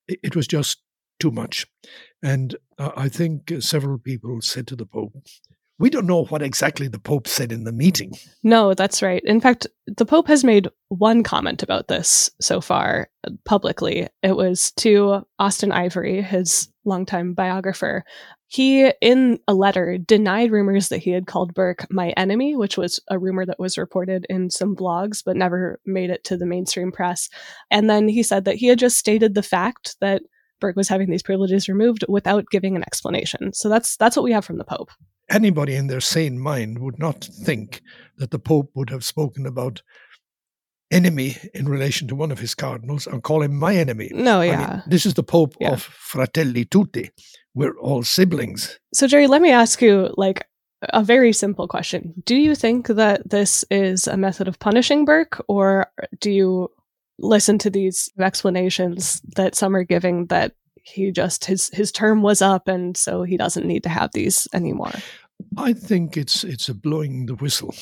It, 0.09 0.19
it 0.23 0.37
was 0.37 0.47
just 0.47 0.83
too 1.21 1.31
much, 1.31 1.67
and 2.23 2.57
uh, 2.79 2.93
I 2.97 3.11
think 3.11 3.53
several 3.61 3.99
people 3.99 4.41
said 4.41 4.67
to 4.69 4.77
the 4.77 4.87
Pope, 4.87 5.13
we 5.83 5.91
don't 5.91 6.07
know 6.07 6.27
what 6.27 6.43
exactly 6.43 6.87
the 6.87 7.01
Pope 7.01 7.27
said 7.27 7.51
in 7.51 7.65
the 7.65 7.73
meeting. 7.73 8.13
No, 8.45 8.73
that's 8.73 9.03
right. 9.03 9.21
In 9.25 9.41
fact, 9.41 9.67
the 9.89 10.07
Pope 10.07 10.29
has 10.29 10.45
made 10.45 10.69
one 10.91 11.25
comment 11.25 11.61
about 11.61 11.89
this 11.89 12.31
so 12.41 12.61
far 12.61 13.11
uh, 13.27 13.33
publicly. 13.45 14.07
It 14.23 14.37
was 14.37 14.71
to 14.77 15.27
Austen 15.41 15.73
Ivereigh, 15.73 16.23
his 16.23 16.69
longtime 16.85 17.35
biographer. 17.35 18.05
He, 18.47 18.93
in 19.01 19.41
a 19.49 19.55
letter, 19.55 19.99
denied 19.99 20.53
rumors 20.53 20.89
that 20.89 20.99
he 20.99 21.11
had 21.11 21.27
called 21.27 21.53
Burke 21.53 21.85
my 21.91 22.11
enemy, 22.11 22.55
which 22.55 22.77
was 22.77 23.01
a 23.09 23.19
rumor 23.19 23.45
that 23.45 23.59
was 23.59 23.77
reported 23.77 24.25
in 24.31 24.51
some 24.51 24.77
blogs 24.77 25.21
but 25.25 25.37
never 25.37 25.81
made 25.85 26.11
it 26.11 26.23
to 26.25 26.37
the 26.37 26.47
mainstream 26.47 26.93
press. 26.93 27.29
And 27.73 27.91
then 27.91 28.07
he 28.07 28.23
said 28.23 28.45
that 28.45 28.55
he 28.55 28.69
had 28.69 28.79
just 28.79 28.99
stated 28.99 29.35
the 29.35 29.43
fact 29.43 29.97
that 30.01 30.23
Burke 30.63 30.77
was 30.77 30.89
having 30.89 31.11
these 31.11 31.23
privileges 31.23 31.69
removed 31.69 32.05
without 32.09 32.47
giving 32.51 32.75
an 32.75 32.83
explanation. 32.85 33.53
So 33.53 33.69
that's 33.69 33.99
that's 33.99 34.17
what 34.17 34.25
we 34.25 34.33
have 34.33 34.47
from 34.47 34.57
the 34.57 34.65
Pope 34.65 34.91
anybody 35.33 35.75
in 35.75 35.87
their 35.87 36.01
sane 36.01 36.39
mind 36.39 36.79
would 36.79 36.99
not 36.99 37.25
think 37.25 37.83
that 38.19 38.31
the 38.31 38.39
Pope 38.39 38.71
would 38.75 38.91
have 38.91 39.05
spoken 39.05 39.47
about 39.47 39.83
enemy 40.91 41.39
in 41.55 41.69
relation 41.69 42.07
to 42.07 42.15
one 42.15 42.31
of 42.31 42.39
his 42.39 42.55
cardinals 42.55 43.07
and 43.07 43.23
call 43.23 43.43
him 43.43 43.55
my 43.55 43.75
enemy. 43.75 44.11
No, 44.13 44.43
yeah. 44.43 44.53
I 44.53 44.75
mean, 44.75 44.83
this 44.87 45.07
is 45.07 45.15
the 45.15 45.23
Pope 45.23 45.55
yeah. 45.59 45.73
of 45.73 45.83
Fratelli 45.83 46.67
Tutti. 46.67 47.11
We're 47.55 47.79
all 47.79 48.03
siblings. 48.03 48.79
So, 48.93 49.07
Gerry, 49.07 49.27
let 49.27 49.43
me 49.43 49.51
ask 49.51 49.81
you 49.81 50.13
like 50.17 50.47
a 50.91 51.03
very 51.03 51.33
simple 51.33 51.67
question. 51.67 52.15
Do 52.25 52.37
you 52.37 52.55
think 52.55 52.89
that 52.89 53.31
this 53.31 53.65
is 53.71 54.07
a 54.07 54.17
method 54.17 54.49
of 54.49 54.59
punishing 54.59 55.05
Burke, 55.05 55.43
or 55.49 55.87
do 56.21 56.31
you 56.31 56.71
listen 57.23 57.59
to 57.59 57.71
these 57.71 58.11
explanations 58.19 59.23
that 59.37 59.55
some 59.55 59.75
are 59.75 59.85
giving 59.85 60.27
that 60.27 60.53
he 60.83 61.13
just 61.13 61.45
his 61.45 61.69
his 61.73 61.93
term 61.93 62.23
was 62.23 62.43
up 62.43 62.69
and 62.69 62.97
so 62.97 63.23
he 63.23 63.37
doesn't 63.37 63.67
need 63.67 63.85
to 63.85 63.89
have 63.89 64.11
these 64.13 64.49
anymore. 64.53 64.93
I 65.57 65.73
think 65.73 66.17
it's 66.17 66.45
it's 66.45 66.69
a 66.69 66.75
blowing 66.75 67.27
the 67.27 67.35
whistle 67.35 67.75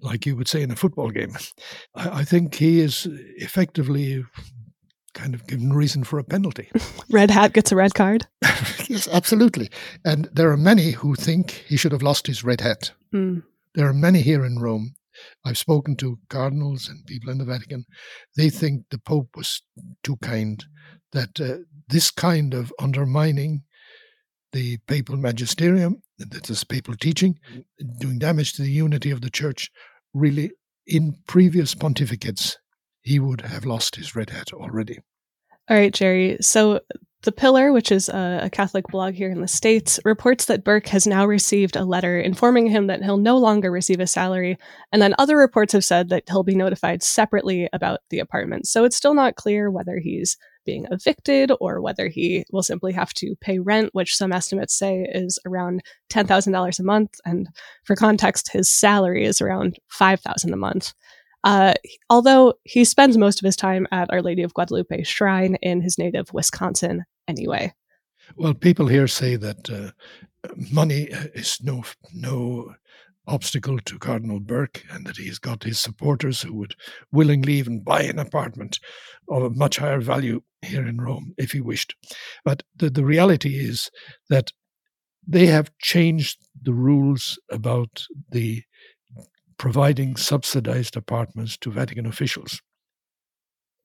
like 0.00 0.26
you 0.26 0.36
would 0.36 0.48
say 0.48 0.62
in 0.62 0.70
a 0.70 0.76
football 0.76 1.10
game. 1.10 1.36
I, 1.94 2.20
I 2.20 2.24
think 2.24 2.54
he 2.54 2.80
is 2.80 3.08
effectively 3.36 4.24
kind 5.14 5.34
of 5.34 5.46
given 5.46 5.72
reason 5.72 6.04
for 6.04 6.18
a 6.18 6.24
penalty. 6.24 6.70
Red 7.10 7.30
hat 7.30 7.52
gets 7.52 7.70
a 7.72 7.76
red 7.76 7.94
card? 7.94 8.26
Yes 8.88 9.08
absolutely. 9.08 9.70
And 10.04 10.28
there 10.32 10.50
are 10.50 10.56
many 10.56 10.90
who 10.90 11.14
think 11.14 11.50
he 11.50 11.76
should 11.76 11.92
have 11.92 12.02
lost 12.02 12.26
his 12.26 12.44
red 12.44 12.60
hat. 12.60 12.92
Mm. 13.14 13.42
there 13.74 13.86
are 13.86 13.94
many 13.94 14.20
here 14.22 14.44
in 14.44 14.58
rome 14.58 14.94
I've 15.44 15.58
spoken 15.58 15.96
to 15.96 16.18
cardinals 16.28 16.88
and 16.88 17.04
people 17.06 17.30
in 17.30 17.38
the 17.38 17.44
Vatican. 17.44 17.84
They 18.36 18.50
think 18.50 18.84
the 18.90 18.98
Pope 18.98 19.28
was 19.36 19.62
too 20.02 20.16
kind, 20.16 20.64
that 21.12 21.40
uh, 21.40 21.58
this 21.88 22.10
kind 22.10 22.54
of 22.54 22.72
undermining 22.78 23.62
the 24.52 24.78
papal 24.86 25.16
magisterium, 25.16 26.02
that 26.18 26.50
is 26.50 26.64
papal 26.64 26.94
teaching, 26.94 27.38
doing 27.98 28.18
damage 28.18 28.52
to 28.54 28.62
the 28.62 28.70
unity 28.70 29.10
of 29.10 29.22
the 29.22 29.30
church, 29.30 29.70
really, 30.14 30.50
in 30.86 31.16
previous 31.26 31.74
pontificates, 31.74 32.56
he 33.02 33.18
would 33.18 33.40
have 33.40 33.64
lost 33.64 33.96
his 33.96 34.14
red 34.14 34.30
hat 34.30 34.52
already. 34.52 34.98
All 35.68 35.76
right, 35.76 35.92
Gerry. 35.92 36.38
So 36.40 36.80
the 37.22 37.32
Pillar, 37.32 37.72
which 37.72 37.92
is 37.92 38.08
a, 38.08 38.50
Catholic 38.52 38.86
blog 38.88 39.14
here 39.14 39.30
in 39.30 39.40
the 39.40 39.48
States, 39.48 40.00
reports 40.04 40.46
that 40.46 40.64
Burke 40.64 40.88
has 40.88 41.06
now 41.06 41.24
received 41.24 41.76
a 41.76 41.84
letter 41.84 42.18
informing 42.18 42.66
him 42.66 42.88
that 42.88 43.02
he'll 43.02 43.16
no 43.16 43.38
longer 43.38 43.70
receive 43.70 44.00
a 44.00 44.06
salary. 44.08 44.58
And 44.90 45.00
then 45.00 45.14
other 45.18 45.36
reports 45.36 45.72
have 45.72 45.84
said 45.84 46.08
that 46.08 46.24
he'll 46.28 46.42
be 46.42 46.56
notified 46.56 47.02
separately 47.02 47.68
about 47.72 48.00
the 48.10 48.18
apartment. 48.18 48.66
So 48.66 48.84
it's 48.84 48.96
still 48.96 49.14
not 49.14 49.36
clear 49.36 49.70
whether 49.70 49.98
he's 49.98 50.36
being 50.64 50.86
evicted 50.90 51.52
or 51.60 51.80
whether 51.80 52.08
he 52.08 52.44
will 52.50 52.62
simply 52.62 52.92
have 52.92 53.12
to 53.14 53.36
pay 53.40 53.58
rent, 53.60 53.90
which 53.92 54.16
some 54.16 54.32
estimates 54.32 54.76
say 54.76 55.06
is 55.12 55.38
around 55.46 55.82
$10,000 56.10 56.78
a 56.78 56.82
month. 56.82 57.20
And 57.24 57.48
for 57.84 57.94
context, 57.94 58.50
his 58.52 58.70
salary 58.70 59.24
is 59.24 59.40
around 59.40 59.78
5,000 59.88 60.52
a 60.52 60.56
month. 60.56 60.92
Uh, 61.44 61.74
although 62.08 62.54
he 62.64 62.84
spends 62.84 63.16
most 63.16 63.40
of 63.40 63.44
his 63.44 63.56
time 63.56 63.86
at 63.90 64.10
Our 64.12 64.22
Lady 64.22 64.42
of 64.42 64.54
Guadalupe 64.54 65.02
Shrine 65.02 65.56
in 65.56 65.80
his 65.80 65.98
native 65.98 66.32
Wisconsin 66.32 67.04
anyway. 67.26 67.72
Well, 68.36 68.54
people 68.54 68.86
here 68.86 69.08
say 69.08 69.36
that 69.36 69.68
uh, 69.68 69.90
money 70.70 71.08
is 71.34 71.58
no 71.62 71.84
no 72.14 72.74
obstacle 73.26 73.78
to 73.78 73.98
Cardinal 73.98 74.40
Burke, 74.40 74.84
and 74.90 75.06
that 75.06 75.16
he's 75.16 75.38
got 75.38 75.62
his 75.62 75.78
supporters 75.78 76.42
who 76.42 76.54
would 76.54 76.74
willingly 77.12 77.54
even 77.54 77.80
buy 77.80 78.02
an 78.02 78.18
apartment 78.18 78.80
of 79.28 79.42
a 79.42 79.50
much 79.50 79.76
higher 79.76 80.00
value 80.00 80.42
here 80.62 80.86
in 80.86 81.00
Rome 81.00 81.34
if 81.38 81.52
he 81.52 81.60
wished. 81.60 81.94
But 82.44 82.62
the, 82.76 82.90
the 82.90 83.04
reality 83.04 83.58
is 83.58 83.90
that 84.28 84.52
they 85.26 85.46
have 85.46 85.70
changed 85.78 86.38
the 86.60 86.74
rules 86.74 87.38
about 87.50 88.04
the 88.30 88.62
providing 89.62 90.16
subsidized 90.16 90.96
apartments 90.96 91.56
to 91.56 91.70
Vatican 91.70 92.04
officials. 92.04 92.60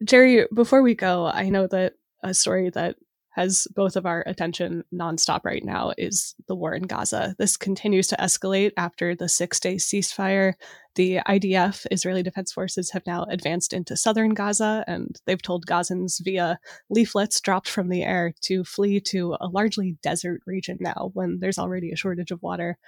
Gerry, 0.04 0.48
before 0.52 0.82
we 0.82 0.96
go, 0.96 1.28
I 1.28 1.50
know 1.50 1.68
that 1.68 1.94
a 2.24 2.34
story 2.34 2.72
that 2.72 2.96
has 3.38 3.67
both 3.76 3.95
of 3.95 4.08
our 4.08 4.23
attention 4.26 4.84
nonstop 4.91 5.41
right 5.45 5.63
now 5.63 5.93
is 5.95 6.34
the 6.47 6.56
war 6.56 6.73
in 6.73 6.84
Gaza. 6.84 7.36
This 7.38 7.56
continues 7.56 8.08
to 8.08 8.15
escalate 8.15 8.71
after 8.78 9.15
the 9.15 9.30
six 9.30 9.60
day 9.60 9.76
ceasefire. 9.76 10.54
The 10.95 11.19
IDF, 11.28 11.86
Israeli 11.91 12.23
Defense 12.23 12.52
Forces, 12.52 12.89
have 12.89 13.06
now 13.06 13.26
advanced 13.26 13.73
into 13.73 13.95
southern 13.95 14.34
Gaza, 14.34 14.84
and 14.88 15.15
they've 15.28 15.41
told 15.41 15.67
Gazans 15.67 16.19
via 16.23 16.60
leaflets 16.89 17.39
dropped 17.39 17.69
from 17.69 17.89
the 17.89 18.02
air 18.02 18.34
to 18.45 18.63
flee 18.63 19.00
to 19.02 19.38
a 19.39 19.47
largely 19.47 19.97
desert 20.02 20.41
region 20.47 20.78
now 20.80 21.12
when 21.13 21.38
there's 21.39 21.60
already 21.60 21.91
a 21.91 21.95
shortage 21.95 22.32
of 22.32 22.41
water. 22.41 22.80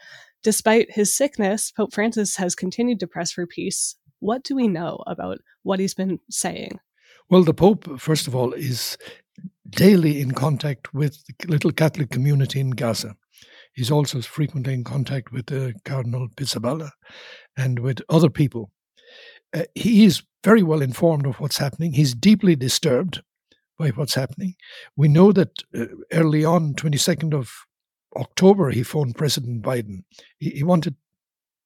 Despite 0.41 0.91
his 0.91 1.15
sickness, 1.15 1.69
Pope 1.69 1.93
Francis 1.93 2.37
has 2.37 2.55
continued 2.55 2.99
to 3.01 3.07
press 3.07 3.31
for 3.31 3.45
peace. 3.45 3.95
What 4.19 4.43
do 4.43 4.55
we 4.55 4.67
know 4.67 5.03
about 5.05 5.37
what 5.61 5.79
he's 5.79 5.93
been 5.93 6.19
saying? 6.31 6.79
Well, 7.29 7.43
the 7.43 7.53
Pope, 7.53 7.99
first 7.99 8.25
of 8.25 8.35
all, 8.35 8.53
is 8.53 8.97
daily 9.69 10.21
in 10.21 10.31
contact 10.31 10.93
with 10.93 11.23
the 11.25 11.47
little 11.47 11.71
Catholic 11.71 12.09
community 12.09 12.59
in 12.59 12.71
Gaza. 12.71 13.15
He's 13.73 13.91
also 13.91 14.21
frequently 14.21 14.73
in 14.73 14.83
contact 14.83 15.31
with 15.31 15.51
uh, 15.51 15.71
Cardinal 15.85 16.27
Pizzaballa 16.35 16.91
and 17.57 17.79
with 17.79 18.01
other 18.09 18.29
people. 18.29 18.71
Uh, 19.53 19.63
he 19.75 20.05
is 20.05 20.23
very 20.43 20.63
well 20.63 20.81
informed 20.81 21.25
of 21.25 21.39
what's 21.39 21.57
happening. 21.57 21.93
He's 21.93 22.13
deeply 22.13 22.55
disturbed 22.55 23.21
by 23.77 23.89
what's 23.89 24.15
happening. 24.15 24.55
We 24.95 25.07
know 25.07 25.31
that 25.31 25.63
uh, 25.75 25.85
early 26.11 26.43
on, 26.45 26.73
22nd 26.73 27.33
of 27.33 27.51
October, 28.15 28.71
he 28.71 28.83
phoned 28.83 29.15
President 29.15 29.61
Biden. 29.61 30.03
He, 30.39 30.49
he 30.51 30.63
wanted 30.63 30.95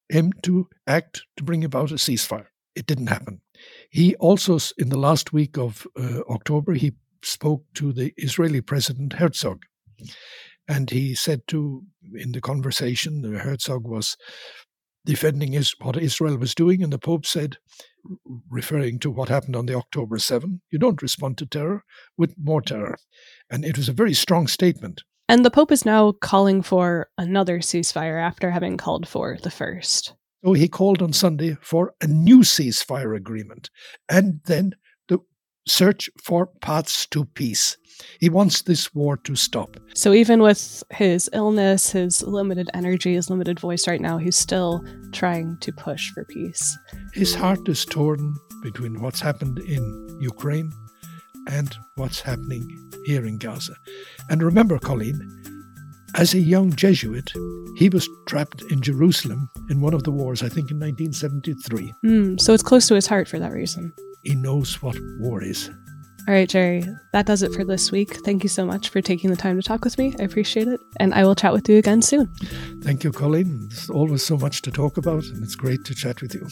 him 0.10 0.32
to 0.44 0.68
act 0.88 1.24
to 1.38 1.44
bring 1.44 1.63
about 1.63 1.92
a 1.92 1.96
ceasefire. 1.96 2.48
It 2.76 2.86
didn't 2.86 3.08
happen. 3.08 3.42
He 3.89 4.16
also, 4.16 4.58
in 4.78 4.89
the 4.89 5.00
last 5.00 5.34
week 5.34 5.58
of 5.58 5.88
uh, 5.98 6.22
October, 6.30 6.74
he 6.74 6.94
spoke 7.26 7.64
to 7.76 7.94
the 7.94 8.14
Israeli 8.18 8.62
President 8.62 9.14
Herzog. 9.14 9.64
And 10.68 10.90
he 10.90 11.14
said 11.16 11.42
to, 11.48 11.84
in 12.16 12.32
the 12.32 12.42
conversation, 12.42 13.22
the 13.22 13.40
Herzog 13.40 13.88
was 13.88 14.16
defending 15.06 15.62
what 15.82 15.98
Israel 15.98 16.38
was 16.38 16.56
doing, 16.56 16.82
and 16.82 16.94
the 16.94 16.98
Pope 16.98 17.26
said, 17.26 17.58
referring 18.50 19.00
to 19.00 19.12
what 19.12 19.30
happened 19.30 19.56
on 19.56 19.66
the 19.66 19.76
October 19.76 20.18
7, 20.18 20.62
you 20.72 20.80
don't 20.80 21.02
respond 21.02 21.38
to 21.38 21.46
terror 21.46 21.84
with 22.18 22.34
more 22.42 22.62
terror. 22.62 22.98
And 23.50 23.66
it 23.66 23.78
was 23.78 23.90
a 23.90 23.94
very 23.94 24.14
strong 24.14 24.48
statement. 24.48 25.04
And 25.30 25.46
the 25.46 25.52
Pope 25.52 25.72
is 25.72 25.86
now 25.86 26.12
calling 26.12 26.62
for 26.62 27.10
another 27.18 27.60
ceasefire 27.60 28.22
after 28.22 28.52
having 28.52 28.78
called 28.78 29.08
for 29.08 29.38
the 29.42 29.52
first. 29.52 30.14
So 30.44 30.54
he 30.54 30.68
called 30.68 31.02
on 31.02 31.14
Sunday 31.14 31.58
for 31.62 31.94
a 32.02 32.08
new 32.08 32.40
ceasefire 32.40 33.16
agreement 33.16 33.70
and 34.10 34.42
then 34.46 34.72
the 34.72 34.76
search 35.65 36.10
for 36.21 36.47
paths 36.47 37.06
to 37.08 37.26
peace. 37.26 37.78
He 38.19 38.30
wants 38.30 38.63
this 38.63 38.93
war 38.93 39.17
to 39.17 39.36
stop. 39.36 39.78
So 39.93 40.13
even 40.13 40.41
with 40.41 40.84
his 40.91 41.30
illness, 41.34 41.91
his 41.91 42.23
limited 42.23 42.69
energy, 42.73 43.13
his 43.13 43.30
limited 43.30 43.60
voice 43.60 43.88
right 43.88 44.02
now, 44.02 44.17
he's 44.17 44.36
still 44.36 44.84
trying 45.12 45.58
to 45.62 45.71
push 45.71 46.10
for 46.12 46.26
peace. 46.26 46.78
His 47.13 47.36
heart 47.36 47.67
is 47.67 47.86
torn 47.86 48.36
between 48.63 49.02
what's 49.02 49.21
happened 49.21 49.60
in 49.60 50.17
Ukraine 50.21 50.71
and 51.47 51.76
what's 51.95 52.21
happening 52.21 52.67
here 53.06 53.26
in 53.26 53.38
Gaza. 53.38 53.76
And 54.30 54.41
remember, 54.41 54.80
Colleen, 54.80 55.19
as 56.15 56.34
a 56.34 56.39
young 56.39 56.71
Jesuit, 56.73 57.32
he 57.76 57.89
was 57.89 58.08
trapped 58.28 58.62
in 58.71 58.82
Jerusalem 58.82 59.49
in 59.69 59.82
one 59.82 59.93
of 59.93 60.04
the 60.04 60.12
wars, 60.12 60.41
I 60.41 60.49
think 60.49 60.71
in 60.71 60.80
1973. 60.80 61.93
Mm, 62.06 62.41
so 62.41 62.54
it's 62.54 62.63
close 62.63 62.88
to 62.88 62.95
his 62.95 63.08
heart 63.08 63.28
for 63.28 63.39
that 63.39 63.52
reason. 63.52 63.93
He 64.24 64.36
knows 64.36 64.82
what 64.82 64.98
war 65.20 65.44
is. 65.44 65.70
All 66.26 66.34
right, 66.34 66.48
Gerry, 66.48 66.86
that 67.12 67.26
does 67.26 67.44
it 67.44 67.54
for 67.54 67.66
this 67.66 67.92
week. 67.92 68.16
Thank 68.24 68.44
you 68.44 68.50
so 68.50 68.66
much 68.66 68.88
for 68.88 69.02
taking 69.02 69.30
the 69.30 69.36
time 69.36 69.58
to 69.58 69.68
talk 69.68 69.84
with 69.84 69.98
me. 69.98 70.16
I 70.18 70.24
appreciate 70.24 70.70
it. 70.70 70.80
And 70.98 71.14
I 71.14 71.26
will 71.26 71.36
chat 71.36 71.52
with 71.52 71.68
you 71.68 71.78
again 71.78 72.02
soon. 72.02 72.28
Thank 72.82 73.04
you, 73.04 73.12
Colleen. 73.12 73.68
There's 73.68 73.90
always 73.90 74.24
so 74.24 74.38
much 74.38 74.62
to 74.62 74.72
talk 74.72 74.96
about, 74.96 75.26
and 75.26 75.44
it's 75.44 75.56
great 75.56 75.84
to 75.84 75.94
chat 75.94 76.22
with 76.22 76.34
you. 76.34 76.48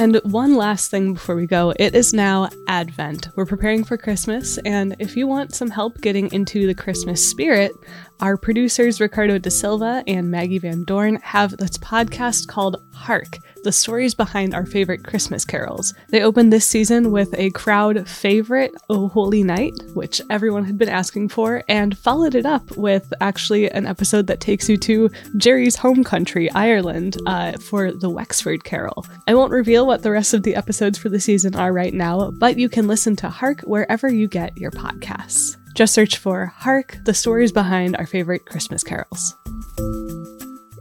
And 0.00 0.20
one 0.22 0.54
last 0.54 0.90
thing 0.90 1.14
before 1.14 1.34
we 1.34 1.46
go 1.46 1.74
it 1.78 1.94
is 1.96 2.14
now 2.14 2.48
Advent. 2.68 3.28
We're 3.34 3.44
preparing 3.44 3.82
for 3.82 3.98
Christmas, 3.98 4.56
and 4.58 4.94
if 5.00 5.16
you 5.16 5.26
want 5.26 5.54
some 5.54 5.68
help 5.68 6.00
getting 6.00 6.32
into 6.32 6.68
the 6.68 6.74
Christmas 6.74 7.28
spirit, 7.28 7.72
our 8.20 8.36
producers 8.36 9.00
Ricardo 9.00 9.38
da 9.38 9.50
Silva 9.50 10.04
and 10.06 10.30
Maggie 10.30 10.58
Van 10.58 10.84
Dorn 10.84 11.16
have 11.16 11.56
this 11.56 11.78
podcast 11.78 12.46
called 12.46 12.82
Hark 12.92 13.38
the 13.62 13.72
stories 13.72 14.14
behind 14.14 14.54
our 14.54 14.66
favorite 14.66 15.04
Christmas 15.04 15.44
carols. 15.44 15.94
They 16.08 16.22
opened 16.22 16.52
this 16.52 16.66
season 16.66 17.10
with 17.12 17.34
a 17.38 17.50
crowd 17.50 18.08
favorite, 18.08 18.72
O 18.88 19.08
Holy 19.08 19.42
Night, 19.42 19.74
which 19.94 20.20
everyone 20.30 20.64
had 20.64 20.78
been 20.78 20.88
asking 20.88 21.28
for, 21.28 21.62
and 21.68 21.96
followed 21.96 22.34
it 22.34 22.46
up 22.46 22.76
with 22.76 23.12
actually 23.20 23.70
an 23.70 23.86
episode 23.86 24.26
that 24.28 24.40
takes 24.40 24.68
you 24.68 24.76
to 24.78 25.10
Gerry's 25.36 25.76
home 25.76 26.04
country, 26.04 26.50
Ireland, 26.50 27.18
uh, 27.26 27.52
for 27.58 27.92
the 27.92 28.10
Wexford 28.10 28.64
Carol. 28.64 29.04
I 29.26 29.34
won't 29.34 29.52
reveal 29.52 29.86
what 29.86 30.02
the 30.02 30.10
rest 30.10 30.34
of 30.34 30.42
the 30.42 30.56
episodes 30.56 30.98
for 30.98 31.08
the 31.08 31.20
season 31.20 31.54
are 31.54 31.72
right 31.72 31.94
now, 31.94 32.30
but 32.30 32.58
you 32.58 32.68
can 32.68 32.86
listen 32.86 33.16
to 33.16 33.28
Hark 33.28 33.60
wherever 33.62 34.08
you 34.08 34.28
get 34.28 34.56
your 34.56 34.70
podcasts. 34.70 35.59
Just 35.74 35.94
search 35.94 36.18
for 36.18 36.46
Hark, 36.46 36.98
the 37.04 37.14
stories 37.14 37.52
behind 37.52 37.96
our 37.96 38.06
favorite 38.06 38.44
Christmas 38.44 38.82
carols. 38.82 39.36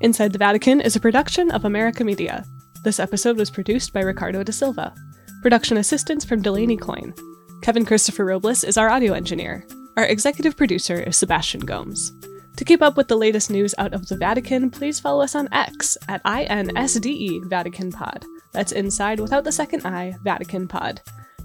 Inside 0.02 0.34
the 0.34 0.40
Vatican 0.40 0.82
is 0.82 0.96
a 0.96 1.00
production 1.00 1.52
of 1.52 1.64
America 1.64 2.04
Media. 2.04 2.44
This 2.84 3.00
episode 3.00 3.38
was 3.38 3.52
produced 3.52 3.94
by 3.94 4.02
Ricardo 4.02 4.44
da 4.44 4.52
Silva. 4.52 4.94
Production 5.42 5.78
assistance 5.78 6.26
from 6.26 6.42
Delaney 6.42 6.78
Coyne. 6.78 7.14
Kevin 7.62 7.86
Christopher 7.86 8.26
Robles 8.26 8.64
is 8.64 8.78
our 8.78 8.90
audio 8.90 9.14
engineer. 9.14 9.66
Our 9.96 10.06
executive 10.06 10.58
producer 10.58 10.96
is 10.96 11.18
Sebastian 11.18 11.62
Gomes. 11.62 12.12
To 12.58 12.66
keep 12.66 12.82
up 12.82 12.98
with 12.98 13.08
the 13.08 13.18
latest 13.18 13.50
news 13.52 13.76
out 13.78 13.94
of 13.94 14.08
the 14.08 14.18
Vatican, 14.18 14.72
please 14.72 15.00
follow 15.00 15.22
us 15.22 15.36
on 15.36 15.54
X 15.54 15.98
at 16.08 16.24
INSDE 16.24 17.46
Vatican 17.46 17.92
Pod. 17.92 18.26
That's 18.54 18.72
inside 18.72 19.20
without 19.20 19.44
the 19.44 19.52
second 19.52 19.86
I, 19.86 20.16
Vatican 20.24 20.68
Pod. 20.68 21.02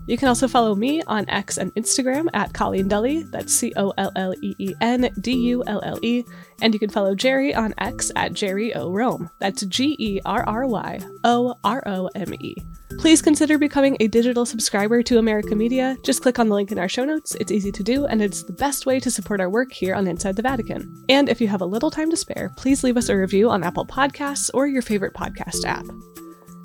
You 0.07 0.19
can 0.19 0.29
also 0.29 0.47
follow 0.47 0.75
me 0.75 1.03
on 1.07 1.29
X 1.29 1.57
and 1.57 1.75
Instagram 1.75 2.29
at 2.35 2.53
Colleen 2.53 2.88
Dulle, 2.88 3.25
that's 3.31 3.55
C 3.55 3.73
O 3.77 3.93
L 3.97 4.12
L 4.17 4.35
E 4.43 4.55
E 4.59 4.75
N 4.81 5.11
D 5.21 5.33
U 5.33 5.64
L 5.67 5.81
L 5.83 5.99
E, 6.03 6.25
and 6.61 6.75
you 6.75 6.81
can 6.81 6.90
follow 6.90 7.14
Gerry 7.14 7.55
on 7.55 7.73
X 7.79 8.12
at 8.14 8.35
Gerry 8.35 8.75
O 8.75 8.90
Rome, 8.90 9.31
that's 9.38 9.64
G 9.64 9.97
E 9.99 10.21
R 10.27 10.45
R 10.47 10.67
Y 10.67 11.01
O 11.25 11.55
R 11.64 11.83
O 11.87 12.11
M 12.14 12.35
E. 12.35 12.57
Please 12.99 13.21
consider 13.21 13.59
becoming 13.59 13.97
a 14.01 14.07
digital 14.07 14.47
subscriber 14.47 15.03
to 15.03 15.19
America 15.19 15.55
Media. 15.55 15.97
Just 16.05 16.23
click 16.23 16.38
on 16.38 16.49
the 16.49 16.55
link 16.55 16.71
in 16.71 16.79
our 16.79 16.88
show 16.88 17.05
notes. 17.05 17.35
It's 17.40 17.51
easy 17.51 17.73
to 17.73 17.83
do, 17.83 18.07
and 18.07 18.23
it's 18.23 18.43
the 18.45 18.53
best 18.53 18.87
way 18.87 19.01
to 19.01 19.11
support 19.11 19.40
our 19.40 19.51
work 19.51 19.73
here 19.73 19.95
on 19.95 20.07
Inside 20.07 20.37
the 20.37 20.43
Vatican. 20.43 21.05
And 21.09 21.29
if 21.29 21.40
you 21.40 21.49
have 21.49 21.61
a 21.61 21.67
little 21.67 21.90
time 21.90 22.11
to 22.11 22.17
spare, 22.17 22.53
please 22.57 22.85
leave 22.85 22.97
us 22.97 23.09
a 23.09 23.17
review 23.17 23.51
on 23.51 23.64
Apple 23.64 23.87
Podcasts 23.87 24.51
or 24.55 24.67
your 24.67 24.83
favorite 24.83 25.14
podcast 25.14 25.64
app. 25.64 25.85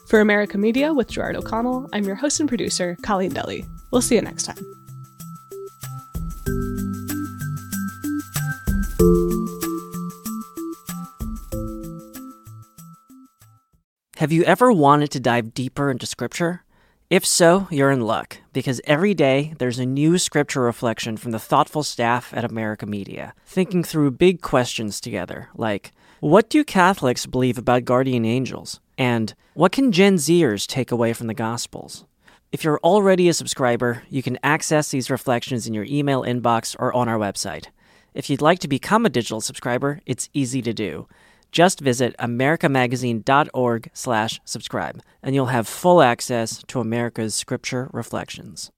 For 0.10 0.22
America 0.22 0.58
Media 0.58 0.92
with 0.92 1.08
Gerard 1.08 1.36
O'Connell, 1.36 1.88
I'm 1.94 2.04
your 2.04 2.16
host 2.16 2.40
and 2.40 2.50
producer, 2.50 2.98
Colleen 3.04 3.32
Dulle. 3.32 3.62
We'll 3.92 4.02
see 4.02 4.16
you 4.16 4.24
next 4.24 4.42
time. 4.42 4.58
Have 14.18 14.32
you 14.32 14.44
ever 14.46 14.72
wanted 14.72 15.12
to 15.12 15.20
dive 15.20 15.54
deeper 15.54 15.92
into 15.92 16.08
Scripture? 16.08 16.64
If 17.12 17.24
so, 17.24 17.68
you're 17.70 17.92
in 17.92 18.02
luck, 18.02 18.38
because 18.52 18.82
every 18.86 19.14
day 19.14 19.54
there's 19.60 19.78
a 19.78 19.86
new 19.86 20.18
Scripture 20.18 20.62
reflection 20.62 21.18
from 21.18 21.34
the 21.34 21.40
thoughtful 21.40 21.84
staff 21.84 22.34
at 22.34 22.44
America 22.44 22.88
Media, 22.88 23.36
thinking 23.46 23.84
through 23.84 24.10
big 24.10 24.42
questions 24.42 25.00
together, 25.00 25.50
like 25.54 25.92
what 26.20 26.50
do 26.50 26.64
Catholics 26.64 27.28
believe 27.28 27.60
about 27.60 27.86
guardian 27.86 28.26
angels? 28.26 28.82
And 29.00 29.34
what 29.54 29.72
can 29.72 29.92
Gen 29.94 30.18
Zers 30.18 30.68
take 30.68 30.92
away 30.92 31.14
from 31.14 31.28
the 31.28 31.34
Gospels? 31.34 32.04
If 32.52 32.66
you're 32.66 32.82
already 32.84 33.30
a 33.30 33.34
subscriber, 33.34 34.04
you 34.10 34.22
can 34.22 34.38
access 34.44 34.92
these 34.92 35.10
reflections 35.10 35.66
in 35.66 35.74
your 35.74 35.86
email 35.86 36.24
inbox 36.24 36.76
or 36.78 36.94
on 36.94 37.08
our 37.08 37.18
website. 37.18 37.68
If 38.14 38.30
you'd 38.30 38.42
like 38.42 38.60
to 38.60 38.68
become 38.68 39.06
a 39.06 39.10
digital 39.10 39.40
subscriber, 39.40 40.02
it's 40.06 40.28
easy 40.34 40.62
to 40.64 40.74
do. 40.74 41.08
Just 41.52 41.80
visit 41.80 42.14
americamagazine.org/subscribe 42.20 45.02
and 45.24 45.36
you'll 45.36 45.46
have 45.46 45.68
full 45.68 46.02
access 46.02 46.62
to 46.68 46.82
America's 46.82 47.34
scripture 47.34 47.90
reflections. 47.94 48.70